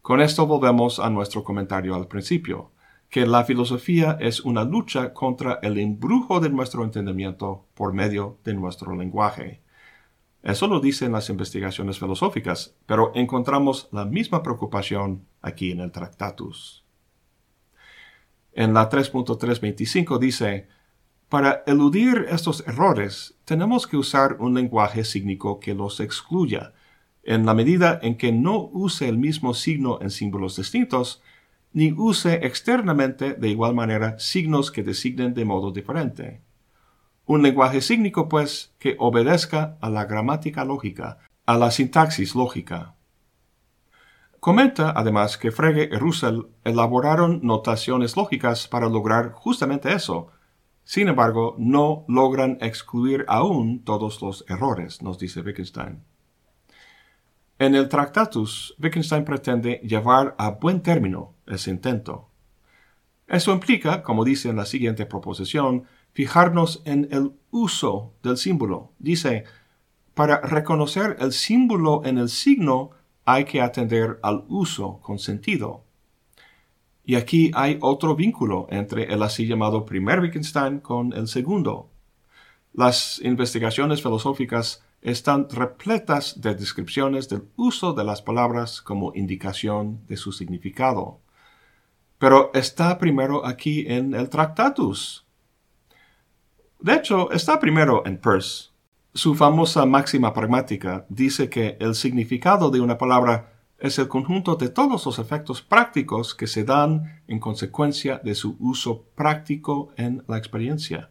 Con 0.02 0.20
esto 0.20 0.44
volvemos 0.44 0.98
a 0.98 1.08
nuestro 1.08 1.44
comentario 1.44 1.94
al 1.94 2.08
principio, 2.08 2.72
que 3.08 3.24
la 3.24 3.44
filosofía 3.44 4.18
es 4.20 4.40
una 4.40 4.64
lucha 4.64 5.14
contra 5.14 5.60
el 5.62 5.78
embrujo 5.78 6.40
de 6.40 6.50
nuestro 6.50 6.82
entendimiento 6.82 7.66
por 7.74 7.92
medio 7.92 8.38
de 8.42 8.54
nuestro 8.54 8.96
lenguaje. 8.96 9.62
Eso 10.42 10.66
lo 10.66 10.80
dicen 10.80 11.12
las 11.12 11.30
investigaciones 11.30 12.00
filosóficas, 12.00 12.74
pero 12.86 13.12
encontramos 13.14 13.88
la 13.92 14.04
misma 14.04 14.42
preocupación 14.42 15.24
aquí 15.42 15.70
en 15.70 15.78
el 15.78 15.92
Tractatus. 15.92 16.84
En 18.52 18.74
la 18.74 18.90
3.325 18.90 20.18
dice, 20.18 20.68
para 21.28 21.64
eludir 21.66 22.26
estos 22.30 22.66
errores, 22.66 23.36
tenemos 23.44 23.86
que 23.86 23.96
usar 23.96 24.36
un 24.38 24.54
lenguaje 24.54 25.04
sígnico 25.04 25.58
que 25.58 25.74
los 25.74 26.00
excluya, 26.00 26.72
en 27.24 27.44
la 27.44 27.54
medida 27.54 27.98
en 28.02 28.16
que 28.16 28.30
no 28.30 28.70
use 28.72 29.08
el 29.08 29.18
mismo 29.18 29.52
signo 29.52 29.98
en 30.00 30.10
símbolos 30.10 30.56
distintos, 30.56 31.22
ni 31.72 31.92
use 31.92 32.46
externamente 32.46 33.34
de 33.34 33.48
igual 33.48 33.74
manera 33.74 34.18
signos 34.18 34.70
que 34.70 34.84
designen 34.84 35.34
de 35.34 35.44
modo 35.44 35.72
diferente. 35.72 36.40
Un 37.26 37.42
lenguaje 37.42 37.80
sígnico, 37.80 38.28
pues, 38.28 38.72
que 38.78 38.94
obedezca 39.00 39.76
a 39.80 39.90
la 39.90 40.04
gramática 40.04 40.64
lógica, 40.64 41.18
a 41.44 41.58
la 41.58 41.72
sintaxis 41.72 42.36
lógica. 42.36 42.94
Comenta, 44.38 44.92
además, 44.94 45.36
que 45.36 45.50
Frege 45.50 45.88
y 45.92 45.96
Russell 45.96 46.42
elaboraron 46.62 47.40
notaciones 47.42 48.16
lógicas 48.16 48.68
para 48.68 48.88
lograr 48.88 49.32
justamente 49.32 49.92
eso. 49.92 50.28
Sin 50.86 51.08
embargo, 51.08 51.56
no 51.58 52.04
logran 52.06 52.58
excluir 52.60 53.24
aún 53.26 53.82
todos 53.82 54.22
los 54.22 54.44
errores, 54.48 55.02
nos 55.02 55.18
dice 55.18 55.40
Wittgenstein. 55.40 56.04
En 57.58 57.74
el 57.74 57.88
Tractatus, 57.88 58.76
Wittgenstein 58.80 59.24
pretende 59.24 59.80
llevar 59.82 60.36
a 60.38 60.50
buen 60.50 60.82
término 60.82 61.34
ese 61.44 61.72
intento. 61.72 62.28
Eso 63.26 63.52
implica, 63.52 64.04
como 64.04 64.24
dice 64.24 64.48
en 64.48 64.54
la 64.54 64.64
siguiente 64.64 65.06
proposición, 65.06 65.86
fijarnos 66.12 66.82
en 66.84 67.08
el 67.10 67.32
uso 67.50 68.12
del 68.22 68.36
símbolo. 68.36 68.92
Dice, 69.00 69.42
para 70.14 70.40
reconocer 70.40 71.16
el 71.18 71.32
símbolo 71.32 72.02
en 72.04 72.18
el 72.18 72.28
signo 72.28 72.90
hay 73.24 73.44
que 73.44 73.60
atender 73.60 74.20
al 74.22 74.44
uso 74.46 75.00
con 75.02 75.18
sentido. 75.18 75.85
Y 77.06 77.14
aquí 77.14 77.50
hay 77.54 77.78
otro 77.80 78.14
vínculo 78.14 78.66
entre 78.68 79.04
el 79.04 79.22
así 79.22 79.46
llamado 79.46 79.86
primer 79.86 80.20
Wittgenstein 80.20 80.80
con 80.80 81.14
el 81.14 81.28
segundo. 81.28 81.88
Las 82.74 83.20
investigaciones 83.22 84.02
filosóficas 84.02 84.84
están 85.00 85.48
repletas 85.48 86.38
de 86.42 86.54
descripciones 86.54 87.30
del 87.30 87.44
uso 87.56 87.94
de 87.94 88.04
las 88.04 88.20
palabras 88.20 88.82
como 88.82 89.14
indicación 89.14 90.00
de 90.08 90.18
su 90.18 90.32
significado. 90.32 91.20
Pero 92.18 92.50
está 92.52 92.98
primero 92.98 93.46
aquí 93.46 93.86
en 93.86 94.14
el 94.14 94.28
Tractatus, 94.28 95.26
de 96.80 96.94
hecho, 96.94 97.30
está 97.30 97.58
primero 97.58 98.02
en 98.06 98.18
Peirce. 98.18 98.70
Su 99.14 99.34
famosa 99.34 99.86
máxima 99.86 100.32
pragmática 100.34 101.06
dice 101.08 101.48
que 101.48 101.76
el 101.80 101.94
significado 101.94 102.70
de 102.70 102.80
una 102.80 102.98
palabra 102.98 103.55
es 103.78 103.98
el 103.98 104.08
conjunto 104.08 104.56
de 104.56 104.68
todos 104.68 105.04
los 105.04 105.18
efectos 105.18 105.62
prácticos 105.62 106.34
que 106.34 106.46
se 106.46 106.64
dan 106.64 107.22
en 107.28 107.38
consecuencia 107.40 108.20
de 108.24 108.34
su 108.34 108.56
uso 108.58 109.04
práctico 109.14 109.92
en 109.96 110.24
la 110.28 110.38
experiencia. 110.38 111.10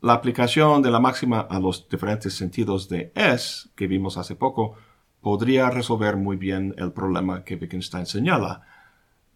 La 0.00 0.14
aplicación 0.14 0.80
de 0.80 0.90
la 0.90 1.00
máxima 1.00 1.40
a 1.40 1.60
los 1.60 1.86
diferentes 1.88 2.32
sentidos 2.32 2.88
de 2.88 3.12
es, 3.14 3.70
que 3.76 3.86
vimos 3.86 4.16
hace 4.16 4.34
poco, 4.34 4.76
podría 5.20 5.68
resolver 5.68 6.16
muy 6.16 6.36
bien 6.36 6.74
el 6.78 6.92
problema 6.92 7.44
que 7.44 7.56
Wittgenstein 7.56 8.06
señala, 8.06 8.62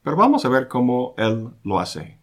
pero 0.03 0.17
vamos 0.17 0.45
a 0.45 0.49
ver 0.49 0.69
cómo 0.69 1.15
él 1.19 1.51
lo 1.63 1.79
hace. 1.79 2.19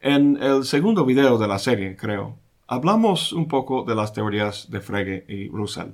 En 0.00 0.40
el 0.40 0.64
segundo 0.64 1.04
video 1.04 1.38
de 1.38 1.48
la 1.48 1.58
serie, 1.58 1.96
creo, 1.96 2.38
hablamos 2.68 3.32
un 3.32 3.48
poco 3.48 3.82
de 3.82 3.96
las 3.96 4.12
teorías 4.12 4.70
de 4.70 4.80
Frege 4.80 5.24
y 5.28 5.48
Russell. 5.48 5.90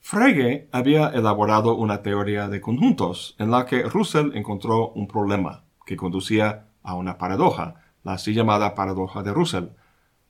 Frege 0.00 0.68
había 0.72 1.08
elaborado 1.08 1.74
una 1.76 2.02
teoría 2.02 2.48
de 2.48 2.60
conjuntos 2.60 3.34
en 3.38 3.50
la 3.50 3.66
que 3.66 3.82
Russell 3.82 4.32
encontró 4.34 4.90
un 4.90 5.06
problema 5.06 5.64
que 5.84 5.96
conducía 5.96 6.68
a 6.82 6.94
una 6.94 7.18
paradoja, 7.18 7.74
la 8.04 8.12
así 8.14 8.32
llamada 8.32 8.74
paradoja 8.74 9.22
de 9.22 9.32
Russell, 9.32 9.66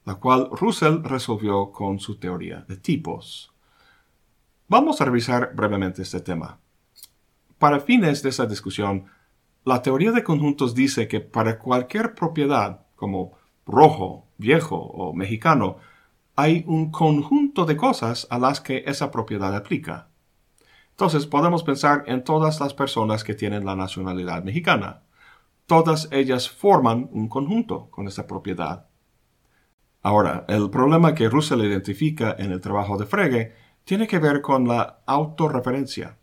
la 0.04 0.16
cual 0.16 0.48
Russell 0.52 1.02
resolvió 1.02 1.70
con 1.70 2.00
su 2.00 2.16
teoría 2.16 2.64
de 2.68 2.76
tipos. 2.76 3.52
Vamos 4.68 5.00
a 5.00 5.04
revisar 5.04 5.54
brevemente 5.54 6.02
este 6.02 6.20
tema. 6.20 6.58
Para 7.58 7.80
fines 7.80 8.22
de 8.22 8.30
esa 8.30 8.46
discusión, 8.46 9.06
la 9.64 9.82
teoría 9.82 10.12
de 10.12 10.24
conjuntos 10.24 10.74
dice 10.74 11.08
que 11.08 11.20
para 11.20 11.58
cualquier 11.58 12.14
propiedad 12.14 12.86
como 12.96 13.32
rojo, 13.66 14.26
viejo 14.38 14.76
o 14.76 15.12
mexicano, 15.12 15.76
hay 16.38 16.62
un 16.68 16.92
conjunto 16.92 17.64
de 17.64 17.76
cosas 17.76 18.28
a 18.30 18.38
las 18.38 18.60
que 18.60 18.84
esa 18.86 19.10
propiedad 19.10 19.56
aplica. 19.56 20.06
Entonces 20.90 21.26
podemos 21.26 21.64
pensar 21.64 22.04
en 22.06 22.22
todas 22.22 22.60
las 22.60 22.74
personas 22.74 23.24
que 23.24 23.34
tienen 23.34 23.66
la 23.66 23.74
nacionalidad 23.74 24.44
mexicana. 24.44 25.02
Todas 25.66 26.06
ellas 26.12 26.48
forman 26.48 27.08
un 27.10 27.28
conjunto 27.28 27.88
con 27.90 28.06
esa 28.06 28.28
propiedad. 28.28 28.86
Ahora, 30.00 30.44
el 30.46 30.70
problema 30.70 31.12
que 31.12 31.28
Russell 31.28 31.64
identifica 31.64 32.36
en 32.38 32.52
el 32.52 32.60
trabajo 32.60 32.96
de 32.96 33.06
Frege 33.06 33.54
tiene 33.82 34.06
que 34.06 34.20
ver 34.20 34.40
con 34.40 34.68
la 34.68 35.00
autorreferencia. 35.06 36.18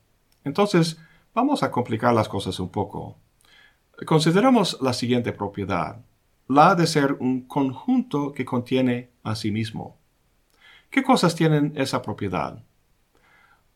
Entonces, 0.45 0.97
vamos 1.34 1.62
a 1.62 1.71
complicar 1.71 2.13
las 2.13 2.30
cosas 2.30 2.58
un 2.62 2.69
poco. 2.69 3.17
Consideramos 4.06 4.78
la 4.82 4.93
siguiente 4.93 5.34
propiedad 5.34 5.97
la 6.47 6.75
de 6.75 6.88
ser 6.88 7.13
un 7.19 7.47
conjunto 7.47 8.32
que 8.32 8.45
contiene 8.45 9.12
a 9.23 9.36
sí 9.36 9.51
mismo. 9.51 9.97
¿Qué 10.89 11.04
cosas 11.04 11.36
tienen 11.36 11.74
esa 11.76 12.02
propiedad? 12.02 12.63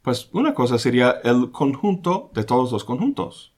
Pues 0.01 0.29
una 0.31 0.53
cosa 0.53 0.79
sería 0.79 1.19
el 1.23 1.51
conjunto 1.51 2.31
de 2.33 2.43
todos 2.43 2.71
los 2.71 2.83
conjuntos. 2.85 3.53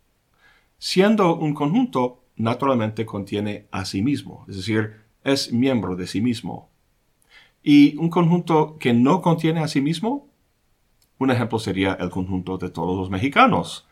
Siendo 0.79 1.35
un 1.35 1.53
conjunto, 1.53 2.23
naturalmente 2.35 3.05
contiene 3.05 3.67
a 3.71 3.85
sí 3.85 4.01
mismo, 4.01 4.45
es 4.49 4.55
decir, 4.55 5.01
es 5.23 5.53
miembro 5.53 5.95
de 5.95 6.07
sí 6.07 6.21
mismo. 6.21 6.69
¿Y 7.61 7.95
un 7.97 8.09
conjunto 8.09 8.77
que 8.79 8.93
no 8.93 9.21
contiene 9.21 9.59
a 9.61 9.67
sí 9.67 9.81
mismo? 9.81 10.27
Un 11.19 11.29
ejemplo 11.29 11.59
sería 11.59 11.93
el 11.93 12.09
conjunto 12.09 12.57
de 12.57 12.71
todos 12.71 12.97
los 12.97 13.11
mexicanos. 13.11 13.87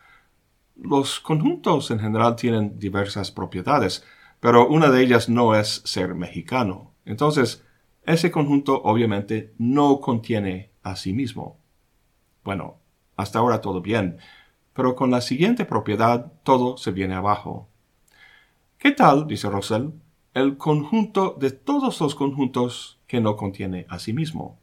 Los 0.74 1.20
conjuntos 1.20 1.92
en 1.92 2.00
general 2.00 2.34
tienen 2.34 2.78
diversas 2.80 3.30
propiedades, 3.30 4.04
pero 4.40 4.66
una 4.66 4.90
de 4.90 5.02
ellas 5.02 5.28
no 5.28 5.54
es 5.54 5.82
ser 5.84 6.16
mexicano. 6.16 6.92
Entonces, 7.04 7.64
ese 8.04 8.30
conjunto 8.30 8.82
obviamente 8.82 9.54
no 9.58 10.00
contiene 10.00 10.70
a 10.82 10.96
sí 10.96 11.12
mismo. 11.12 11.58
Bueno, 12.44 12.78
hasta 13.16 13.38
ahora 13.38 13.60
todo 13.60 13.80
bien, 13.80 14.18
pero 14.72 14.94
con 14.94 15.10
la 15.10 15.20
siguiente 15.20 15.64
propiedad 15.64 16.32
todo 16.42 16.76
se 16.76 16.90
viene 16.90 17.14
abajo. 17.14 17.68
¿Qué 18.78 18.92
tal, 18.92 19.26
dice 19.26 19.50
Russell, 19.50 19.90
el 20.32 20.56
conjunto 20.56 21.36
de 21.38 21.50
todos 21.50 22.00
los 22.00 22.14
conjuntos 22.14 22.98
que 23.06 23.20
no 23.20 23.36
contiene 23.36 23.86
a 23.88 23.98
sí 23.98 24.12
mismo? 24.12 24.58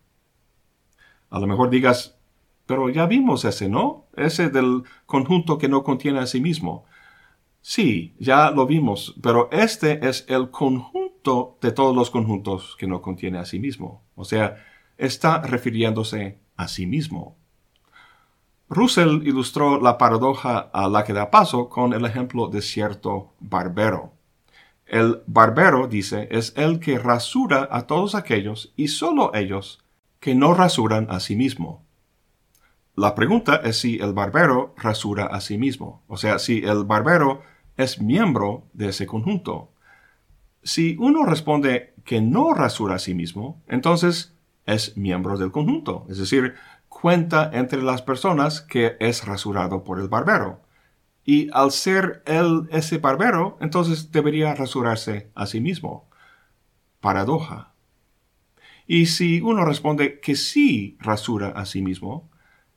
A 1.29 1.39
lo 1.39 1.45
mejor 1.45 1.69
digas, 1.69 2.17
pero 2.65 2.89
ya 2.89 3.05
vimos 3.05 3.45
ese, 3.45 3.69
¿no? 3.69 4.07
Ese 4.15 4.49
del 4.49 4.83
conjunto 5.05 5.57
que 5.57 5.69
no 5.69 5.83
contiene 5.83 6.19
a 6.19 6.25
sí 6.25 6.41
mismo. 6.41 6.85
Sí, 7.61 8.15
ya 8.17 8.51
lo 8.51 8.65
vimos, 8.65 9.15
pero 9.21 9.49
este 9.51 10.07
es 10.07 10.25
el 10.29 10.51
conjunto 10.51 11.06
de 11.61 11.71
todos 11.71 11.95
los 11.95 12.09
conjuntos 12.09 12.75
que 12.77 12.87
no 12.87 13.01
contiene 13.01 13.37
a 13.37 13.45
sí 13.45 13.59
mismo. 13.59 14.03
O 14.15 14.25
sea, 14.25 14.63
está 14.97 15.41
refiriéndose 15.41 16.39
a 16.55 16.67
sí 16.67 16.85
mismo. 16.85 17.35
Russell 18.69 19.21
ilustró 19.25 19.79
la 19.79 19.97
paradoja 19.97 20.69
a 20.73 20.89
la 20.89 21.03
que 21.03 21.13
da 21.13 21.31
paso 21.31 21.69
con 21.69 21.93
el 21.93 22.05
ejemplo 22.05 22.47
de 22.47 22.61
cierto 22.61 23.33
barbero. 23.39 24.13
El 24.85 25.21
barbero, 25.27 25.87
dice, 25.87 26.27
es 26.31 26.53
el 26.55 26.79
que 26.79 26.97
rasura 26.97 27.67
a 27.71 27.87
todos 27.87 28.15
aquellos 28.15 28.73
y 28.75 28.87
solo 28.87 29.33
ellos 29.33 29.83
que 30.19 30.35
no 30.35 30.53
rasuran 30.53 31.07
a 31.09 31.19
sí 31.19 31.35
mismo. 31.35 31.83
La 32.95 33.13
pregunta 33.13 33.61
es 33.63 33.79
si 33.79 33.99
el 33.99 34.13
barbero 34.13 34.73
rasura 34.75 35.25
a 35.25 35.39
sí 35.39 35.57
mismo, 35.57 36.01
o 36.07 36.17
sea, 36.17 36.39
si 36.39 36.63
el 36.63 36.83
barbero 36.83 37.41
es 37.77 38.01
miembro 38.01 38.63
de 38.73 38.89
ese 38.89 39.05
conjunto. 39.05 39.69
Si 40.67 40.97
uno 40.99 41.23
responde 41.23 41.93
que 42.03 42.19
no 42.19 42.53
rasura 42.53 42.95
a 42.95 42.99
sí 42.99 43.13
mismo, 43.13 43.63
entonces 43.69 44.35
es 44.65 44.97
miembro 44.97 45.37
del 45.37 45.49
conjunto, 45.49 46.05
es 46.09 46.17
decir, 46.17 46.55
cuenta 46.89 47.49
entre 47.53 47.81
las 47.81 48.01
personas 48.01 48.59
que 48.59 48.97
es 48.99 49.25
rasurado 49.25 49.85
por 49.85 49.97
el 49.97 50.09
barbero. 50.09 50.59
y 51.23 51.49
al 51.53 51.71
ser 51.71 52.21
él 52.25 52.67
ese 52.69 52.97
barbero, 52.97 53.57
entonces 53.61 54.11
debería 54.11 54.55
rasurarse 54.55 55.29
a 55.35 55.45
sí 55.45 55.61
mismo. 55.61 56.09
Paradoja. 56.99 57.73
Y 58.87 59.05
si 59.05 59.39
uno 59.39 59.63
responde 59.63 60.19
que 60.19 60.35
sí 60.35 60.97
rasura 60.99 61.49
a 61.49 61.65
sí 61.65 61.81
mismo, 61.81 62.29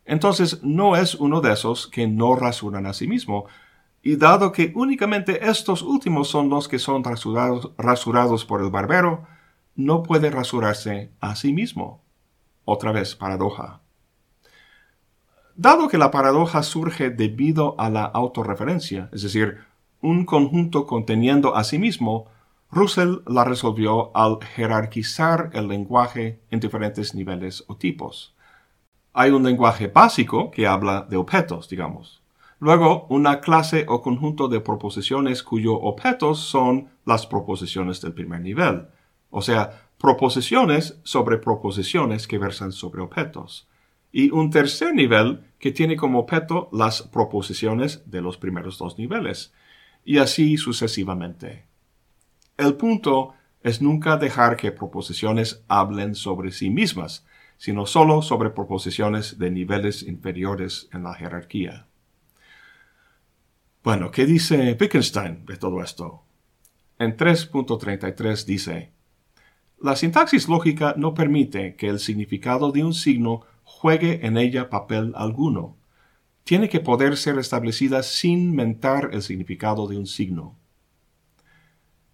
entonces 0.04 0.62
no 0.62 0.94
es 0.94 1.16
uno 1.16 1.40
de 1.40 1.52
esos 1.52 1.88
que 1.88 2.06
no 2.06 2.36
rasuran 2.36 2.86
a 2.86 2.92
sí 2.92 3.08
mismo. 3.08 3.46
Y 4.02 4.16
dado 4.16 4.50
que 4.52 4.72
únicamente 4.74 5.48
estos 5.48 5.82
últimos 5.82 6.28
son 6.28 6.48
los 6.48 6.68
que 6.68 6.78
son 6.78 7.04
rasurados, 7.04 8.44
por 8.46 8.62
el 8.62 8.70
barbero, 8.70 9.26
no 9.76 10.02
puede 10.02 10.30
rasurarse 10.30 11.10
a 11.20 11.36
sí 11.36 11.52
mismo. 11.52 12.02
Otra 12.64 12.92
vez, 12.92 13.14
paradoja. 13.14 13.80
Dado 15.54 15.88
que 15.88 15.98
la 15.98 16.10
paradoja 16.10 16.62
surge 16.62 17.10
debido 17.10 17.74
a 17.78 17.90
la 17.90 18.04
autorreferencia, 18.04 19.10
es 19.12 19.22
decir, 19.22 19.58
un 20.00 20.24
conjunto 20.24 20.86
conteniendo 20.86 21.54
a 21.54 21.64
sí 21.64 21.78
mismo, 21.78 22.26
Russell 22.70 23.16
la 23.26 23.44
resolvió 23.44 24.16
al 24.16 24.38
jerarquizar 24.54 25.50
el 25.52 25.68
lenguaje 25.68 26.40
en 26.50 26.60
diferentes 26.60 27.14
niveles 27.14 27.64
o 27.66 27.76
tipos. 27.76 28.34
Hay 29.12 29.32
un 29.32 29.42
lenguaje 29.42 29.88
básico 29.88 30.50
que 30.50 30.66
habla 30.66 31.06
de 31.10 31.16
objetos, 31.16 31.68
digamos. 31.68 32.19
Luego, 32.60 33.06
una 33.08 33.40
clase 33.40 33.86
o 33.88 34.02
conjunto 34.02 34.46
de 34.46 34.60
proposiciones 34.60 35.42
cuyos 35.42 35.78
objetos 35.80 36.40
son 36.40 36.90
las 37.06 37.26
proposiciones 37.26 38.02
del 38.02 38.12
primer 38.12 38.42
nivel, 38.42 38.86
o 39.30 39.40
sea, 39.40 39.88
proposiciones 39.98 41.00
sobre 41.02 41.38
proposiciones 41.38 42.28
que 42.28 42.38
versan 42.38 42.72
sobre 42.72 43.00
objetos 43.00 43.66
y 44.12 44.30
un 44.30 44.50
tercer 44.50 44.94
nivel 44.94 45.40
que 45.58 45.72
tiene 45.72 45.96
como 45.96 46.18
objeto 46.18 46.68
las 46.72 47.02
proposiciones 47.02 48.10
de 48.10 48.20
los 48.20 48.36
primeros 48.36 48.78
dos 48.78 48.98
niveles, 48.98 49.52
y 50.04 50.18
así 50.18 50.56
sucesivamente. 50.56 51.66
El 52.56 52.74
punto 52.74 53.34
es 53.62 53.80
nunca 53.80 54.16
dejar 54.16 54.56
que 54.56 54.72
proposiciones 54.72 55.64
hablen 55.68 56.14
sobre 56.14 56.50
sí 56.50 56.70
mismas, 56.70 57.26
sino 57.56 57.86
solo 57.86 58.22
sobre 58.22 58.50
proposiciones 58.50 59.38
de 59.38 59.50
niveles 59.50 60.02
inferiores 60.02 60.88
en 60.92 61.04
la 61.04 61.14
jerarquía. 61.14 61.89
Bueno, 63.82 64.10
¿qué 64.10 64.26
dice 64.26 64.76
Wittgenstein 64.78 65.46
de 65.46 65.56
todo 65.56 65.82
esto? 65.82 66.22
En 66.98 67.16
3.33 67.16 68.44
dice, 68.44 68.92
La 69.78 69.96
sintaxis 69.96 70.50
lógica 70.50 70.92
no 70.98 71.14
permite 71.14 71.76
que 71.76 71.88
el 71.88 71.98
significado 71.98 72.72
de 72.72 72.84
un 72.84 72.92
signo 72.92 73.40
juegue 73.64 74.26
en 74.26 74.36
ella 74.36 74.68
papel 74.68 75.14
alguno. 75.16 75.78
Tiene 76.44 76.68
que 76.68 76.80
poder 76.80 77.16
ser 77.16 77.38
establecida 77.38 78.02
sin 78.02 78.54
mentar 78.54 79.08
el 79.14 79.22
significado 79.22 79.86
de 79.86 79.96
un 79.96 80.06
signo. 80.06 80.58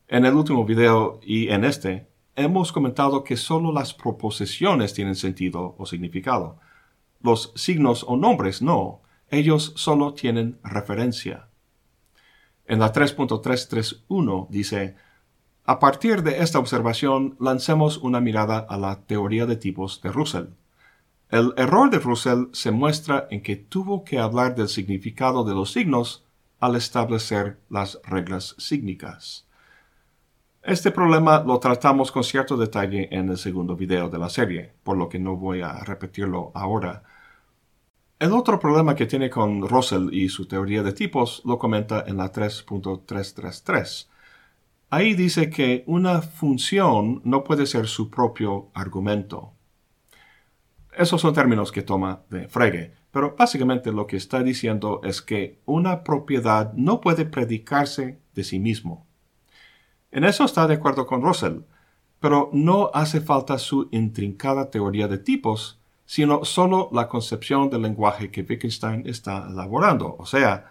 En 0.07 0.25
el 0.25 0.35
último 0.35 0.65
video 0.65 1.19
y 1.21 1.49
en 1.49 1.65
este, 1.65 2.07
hemos 2.37 2.71
comentado 2.71 3.25
que 3.25 3.37
solo 3.37 3.73
las 3.73 3.93
proposiciones 3.93 4.95
tienen 4.95 5.17
sentido 5.17 5.75
o 5.79 5.85
significado. 5.85 6.61
Los 7.21 7.53
signos 7.57 8.05
o 8.07 8.17
nombres 8.17 8.63
no, 8.63 9.03
ellos 9.31 9.73
solo 9.75 10.15
tienen 10.15 10.61
referencia. 10.63 11.49
En 12.67 12.81
la 12.81 12.93
3.331 12.93 14.49
dice, 14.49 14.97
a 15.65 15.79
partir 15.79 16.23
de 16.23 16.43
esta 16.43 16.59
observación 16.59 17.37
lancemos 17.41 17.99
una 17.99 18.21
mirada 18.21 18.59
a 18.59 18.77
la 18.77 19.01
teoría 19.03 19.47
de 19.47 19.57
tipos 19.57 20.01
de 20.03 20.13
Russell. 20.13 20.47
El 21.29 21.55
error 21.57 21.91
de 21.91 21.99
Russell 21.99 22.45
se 22.53 22.71
muestra 22.71 23.27
en 23.31 23.43
que 23.43 23.57
tuvo 23.57 24.05
que 24.05 24.19
hablar 24.19 24.55
del 24.55 24.69
significado 24.69 25.43
de 25.45 25.55
los 25.55 25.73
signos 25.73 26.25
al 26.61 26.77
establecer 26.77 27.59
las 27.69 28.01
reglas 28.05 28.55
sígnicas. 28.59 29.47
Este 30.63 30.91
problema 30.91 31.45
lo 31.45 31.59
tratamos 31.59 32.11
con 32.11 32.25
cierto 32.25 32.57
detalle 32.57 33.09
en 33.11 33.29
el 33.29 33.39
segundo 33.39 33.77
video 33.77 34.09
de 34.09 34.19
la 34.19 34.29
serie, 34.29 34.73
por 34.83 34.97
lo 34.97 35.09
que 35.09 35.19
no 35.19 35.37
voy 35.37 35.63
a 35.63 35.73
repetirlo 35.85 36.51
ahora. 36.55 37.03
El 38.19 38.33
otro 38.33 38.59
problema 38.59 38.95
que 38.95 39.05
tiene 39.05 39.29
con 39.29 39.69
Russell 39.69 40.09
y 40.11 40.31
su 40.31 40.47
teoría 40.49 40.83
de 40.83 40.95
tipos 40.95 41.43
lo 41.45 41.59
comenta 41.59 42.03
en 42.07 42.17
la 42.17 42.33
3.333. 42.33 44.09
Ahí 44.89 45.13
dice 45.13 45.51
que 45.51 45.85
una 45.87 46.23
función 46.23 47.21
no 47.25 47.45
puede 47.45 47.67
ser 47.67 47.87
su 47.89 48.09
propio 48.09 48.71
argumento. 48.73 49.53
Esos 50.97 51.21
son 51.21 51.35
términos 51.35 51.71
que 51.71 51.83
toma 51.83 52.23
de 52.31 52.49
Frege, 52.49 52.95
pero 53.11 53.37
básicamente 53.37 53.93
lo 53.93 54.07
que 54.07 54.17
está 54.17 54.43
diciendo 54.43 55.03
es 55.05 55.21
que 55.21 55.61
una 55.67 56.03
propiedad 56.03 56.73
no 56.73 57.03
puede 57.03 57.27
predicarse 57.27 58.19
de 58.35 58.45
sí 58.45 58.59
mismo. 58.59 59.07
En 60.11 60.25
eso 60.25 60.47
está 60.47 60.67
de 60.67 60.75
acuerdo 60.75 61.07
con 61.07 61.21
Russell, 61.21 61.59
pero 62.19 62.49
no 62.55 62.91
hace 62.95 63.21
falta 63.21 63.59
su 63.59 63.89
intrincada 63.91 64.71
teoría 64.71 65.07
de 65.07 65.19
tipos, 65.19 65.81
sino 66.07 66.45
solo 66.45 66.89
la 66.93 67.09
concepción 67.09 67.69
del 67.69 67.83
lenguaje 67.83 68.31
que 68.31 68.43
Wittgenstein 68.43 69.03
está 69.07 69.47
elaborando, 69.49 70.17
o 70.19 70.25
sea, 70.25 70.71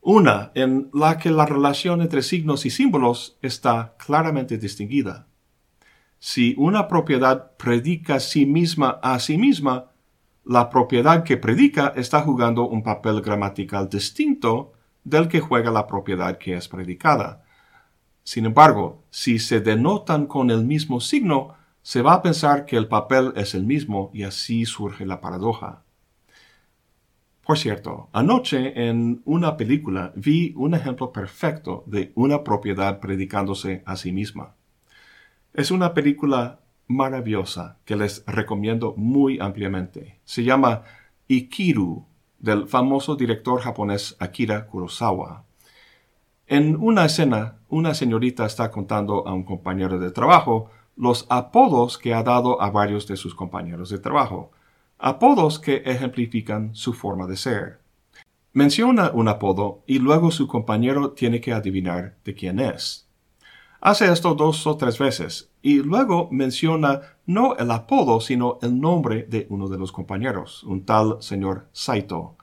una 0.00 0.50
en 0.54 0.90
la 0.92 1.18
que 1.18 1.30
la 1.30 1.46
relación 1.46 2.00
entre 2.00 2.22
signos 2.22 2.64
y 2.66 2.70
símbolos 2.70 3.38
está 3.42 3.94
claramente 3.98 4.58
distinguida. 4.58 5.26
Si 6.18 6.54
una 6.56 6.88
propiedad 6.88 7.56
predica 7.56 8.20
sí 8.20 8.46
misma 8.46 9.00
a 9.02 9.18
sí 9.18 9.36
misma, 9.36 9.90
la 10.44 10.70
propiedad 10.70 11.22
que 11.24 11.36
predica 11.36 11.92
está 11.96 12.22
jugando 12.22 12.68
un 12.68 12.82
papel 12.82 13.20
gramatical 13.20 13.88
distinto 13.88 14.72
del 15.04 15.28
que 15.28 15.40
juega 15.40 15.70
la 15.70 15.86
propiedad 15.86 16.38
que 16.38 16.54
es 16.54 16.68
predicada. 16.68 17.44
Sin 18.24 18.46
embargo, 18.46 19.04
si 19.10 19.38
se 19.38 19.60
denotan 19.60 20.26
con 20.26 20.50
el 20.50 20.64
mismo 20.64 21.00
signo, 21.00 21.54
se 21.82 22.00
va 22.00 22.14
a 22.14 22.22
pensar 22.22 22.64
que 22.64 22.76
el 22.76 22.88
papel 22.88 23.32
es 23.36 23.54
el 23.54 23.64
mismo 23.64 24.10
y 24.14 24.22
así 24.22 24.64
surge 24.64 25.04
la 25.04 25.20
paradoja. 25.20 25.82
Por 27.44 27.58
cierto, 27.58 28.08
anoche 28.12 28.88
en 28.88 29.20
una 29.24 29.56
película 29.56 30.12
vi 30.14 30.54
un 30.56 30.74
ejemplo 30.74 31.12
perfecto 31.12 31.82
de 31.86 32.12
una 32.14 32.44
propiedad 32.44 33.00
predicándose 33.00 33.82
a 33.84 33.96
sí 33.96 34.12
misma. 34.12 34.54
Es 35.52 35.72
una 35.72 35.92
película 35.92 36.60
maravillosa 36.86 37.78
que 37.84 37.96
les 37.96 38.24
recomiendo 38.26 38.94
muy 38.96 39.40
ampliamente. 39.40 40.20
Se 40.24 40.44
llama 40.44 40.82
Ikiru, 41.26 42.06
del 42.38 42.68
famoso 42.68 43.16
director 43.16 43.60
japonés 43.60 44.16
Akira 44.18 44.66
Kurosawa. 44.66 45.44
En 46.46 46.76
una 46.76 47.04
escena, 47.04 47.58
una 47.68 47.94
señorita 47.94 48.46
está 48.46 48.70
contando 48.70 49.26
a 49.26 49.32
un 49.32 49.44
compañero 49.44 49.98
de 49.98 50.10
trabajo 50.10 50.70
los 50.96 51.26
apodos 51.28 51.98
que 51.98 52.14
ha 52.14 52.22
dado 52.22 52.60
a 52.60 52.70
varios 52.70 53.06
de 53.06 53.16
sus 53.16 53.34
compañeros 53.34 53.90
de 53.90 53.98
trabajo, 53.98 54.50
apodos 54.98 55.58
que 55.58 55.82
ejemplifican 55.84 56.74
su 56.74 56.92
forma 56.92 57.26
de 57.26 57.36
ser. 57.36 57.80
Menciona 58.52 59.10
un 59.12 59.28
apodo 59.28 59.82
y 59.86 59.98
luego 59.98 60.30
su 60.30 60.46
compañero 60.46 61.12
tiene 61.12 61.40
que 61.40 61.52
adivinar 61.52 62.16
de 62.24 62.34
quién 62.34 62.60
es. 62.60 63.08
Hace 63.80 64.12
esto 64.12 64.34
dos 64.34 64.64
o 64.66 64.76
tres 64.76 64.98
veces 64.98 65.50
y 65.60 65.82
luego 65.82 66.28
menciona 66.30 67.00
no 67.26 67.56
el 67.56 67.70
apodo, 67.70 68.20
sino 68.20 68.58
el 68.62 68.80
nombre 68.80 69.24
de 69.24 69.46
uno 69.48 69.68
de 69.68 69.78
los 69.78 69.90
compañeros, 69.90 70.62
un 70.64 70.84
tal 70.84 71.16
señor 71.20 71.66
Saito. 71.72 72.36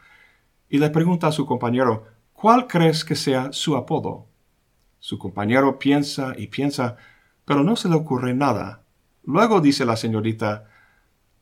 Y 0.70 0.80
le 0.80 0.90
pregunta 0.90 1.28
a 1.28 1.32
su 1.32 1.46
compañero, 1.46 2.06
¿cuál 2.34 2.68
crees 2.68 3.06
que 3.06 3.16
sea 3.16 3.54
su 3.54 3.78
apodo? 3.78 4.26
Su 5.00 5.18
compañero 5.18 5.80
piensa 5.80 6.34
y 6.38 6.48
piensa, 6.48 6.98
pero 7.50 7.64
no 7.64 7.76
se 7.76 7.90
le 7.90 7.96
ocurre 7.96 8.36
nada. 8.36 8.84
Luego 9.24 9.60
dice 9.60 9.84
la 9.84 9.96
señorita, 9.96 10.70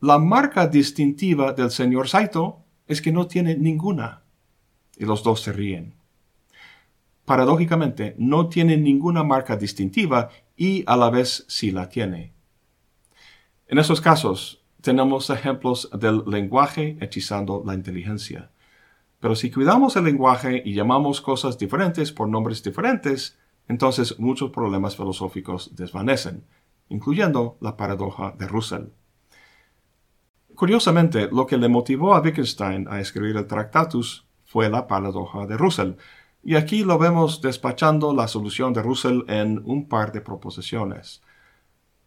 la 0.00 0.18
marca 0.18 0.66
distintiva 0.66 1.52
del 1.52 1.70
señor 1.70 2.08
Saito 2.08 2.64
es 2.86 3.02
que 3.02 3.12
no 3.12 3.26
tiene 3.26 3.58
ninguna. 3.58 4.22
Y 4.96 5.04
los 5.04 5.22
dos 5.22 5.42
se 5.42 5.52
ríen 5.52 5.98
paradójicamente 7.28 8.14
no 8.18 8.48
tiene 8.48 8.78
ninguna 8.78 9.22
marca 9.22 9.54
distintiva 9.56 10.30
y 10.56 10.82
a 10.86 10.96
la 10.96 11.10
vez 11.10 11.44
sí 11.46 11.70
la 11.70 11.88
tiene. 11.90 12.32
En 13.68 13.78
esos 13.78 14.00
casos, 14.00 14.64
tenemos 14.80 15.28
ejemplos 15.28 15.90
del 15.92 16.24
lenguaje 16.26 16.96
hechizando 17.02 17.62
la 17.66 17.74
inteligencia. 17.74 18.50
Pero 19.20 19.36
si 19.36 19.50
cuidamos 19.50 19.94
el 19.96 20.04
lenguaje 20.04 20.62
y 20.64 20.72
llamamos 20.72 21.20
cosas 21.20 21.58
diferentes 21.58 22.12
por 22.12 22.28
nombres 22.28 22.62
diferentes, 22.62 23.38
entonces 23.68 24.18
muchos 24.18 24.50
problemas 24.50 24.96
filosóficos 24.96 25.76
desvanecen, 25.76 26.44
incluyendo 26.88 27.58
la 27.60 27.76
paradoja 27.76 28.34
de 28.38 28.48
Russell. 28.48 28.86
Curiosamente, 30.54 31.28
lo 31.30 31.46
que 31.46 31.58
le 31.58 31.68
motivó 31.68 32.14
a 32.14 32.20
Wittgenstein 32.20 32.88
a 32.88 33.00
escribir 33.00 33.36
el 33.36 33.46
Tractatus 33.46 34.26
fue 34.44 34.68
la 34.68 34.88
paradoja 34.88 35.46
de 35.46 35.56
Russell, 35.56 35.92
y 36.42 36.56
aquí 36.56 36.82
lo 36.82 36.98
vemos 36.98 37.42
despachando 37.42 38.14
la 38.14 38.26
solución 38.26 38.72
de 38.72 38.82
Russell 38.82 39.20
en 39.28 39.60
un 39.64 39.88
par 39.88 40.12
de 40.12 40.20
proposiciones. 40.20 41.20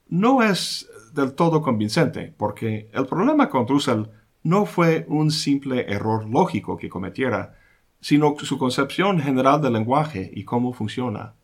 No 0.07 0.41
es 0.41 0.89
del 1.14 1.34
todo 1.34 1.62
convincente, 1.62 2.34
porque 2.38 2.89
el 2.91 3.05
problema 3.05 3.49
con 3.49 3.68
Russell 3.68 4.05
no 4.43 4.66
fue 4.66 5.05
un 5.07 5.32
simple 5.32 5.86
error 5.91 6.28
lógico 6.28 6.76
que 6.78 6.89
cometiera, 6.89 7.55
sino 7.99 8.36
su 8.39 8.57
concepción 8.57 9.20
general 9.20 9.62
del 9.62 9.74
lenguaje 9.74 10.32
y 10.34 10.43
cómo 10.43 10.74
funciona. 10.74 11.36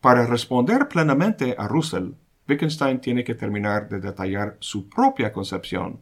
Para 0.00 0.26
responder 0.26 0.88
plenamente 0.88 1.54
a 1.58 1.68
Russell, 1.68 2.12
Wittgenstein 2.48 3.00
tiene 3.00 3.24
que 3.24 3.34
terminar 3.34 3.88
de 3.88 4.00
detallar 4.00 4.56
su 4.60 4.88
propia 4.88 5.32
concepción, 5.32 6.00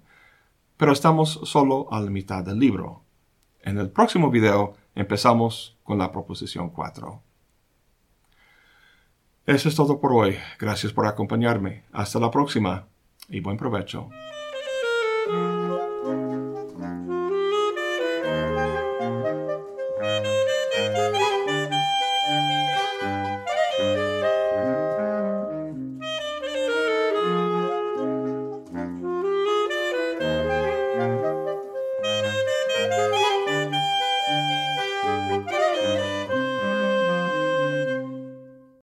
pero 0.77 0.93
estamos 0.93 1.41
solo 1.45 1.93
a 1.93 2.01
la 2.01 2.11
mitad 2.11 2.45
del 2.45 2.59
libro. 2.59 3.03
En 3.63 3.79
el 3.79 3.91
próximo 3.91 4.31
video 4.31 4.77
empezamos 4.95 5.79
con 5.83 5.99
la 5.99 6.13
proposición 6.13 6.71
4. 6.71 7.23
Eso 9.47 9.69
es 9.69 9.75
todo 9.75 10.01
por 10.01 10.13
hoy. 10.13 10.37
Gracias 10.59 10.93
por 10.93 11.07
acompañarme. 11.07 11.85
Hasta 11.93 12.19
la 12.19 12.31
próxima 12.31 12.87
y 13.29 13.41
buen 13.41 13.57
provecho. 13.57 14.11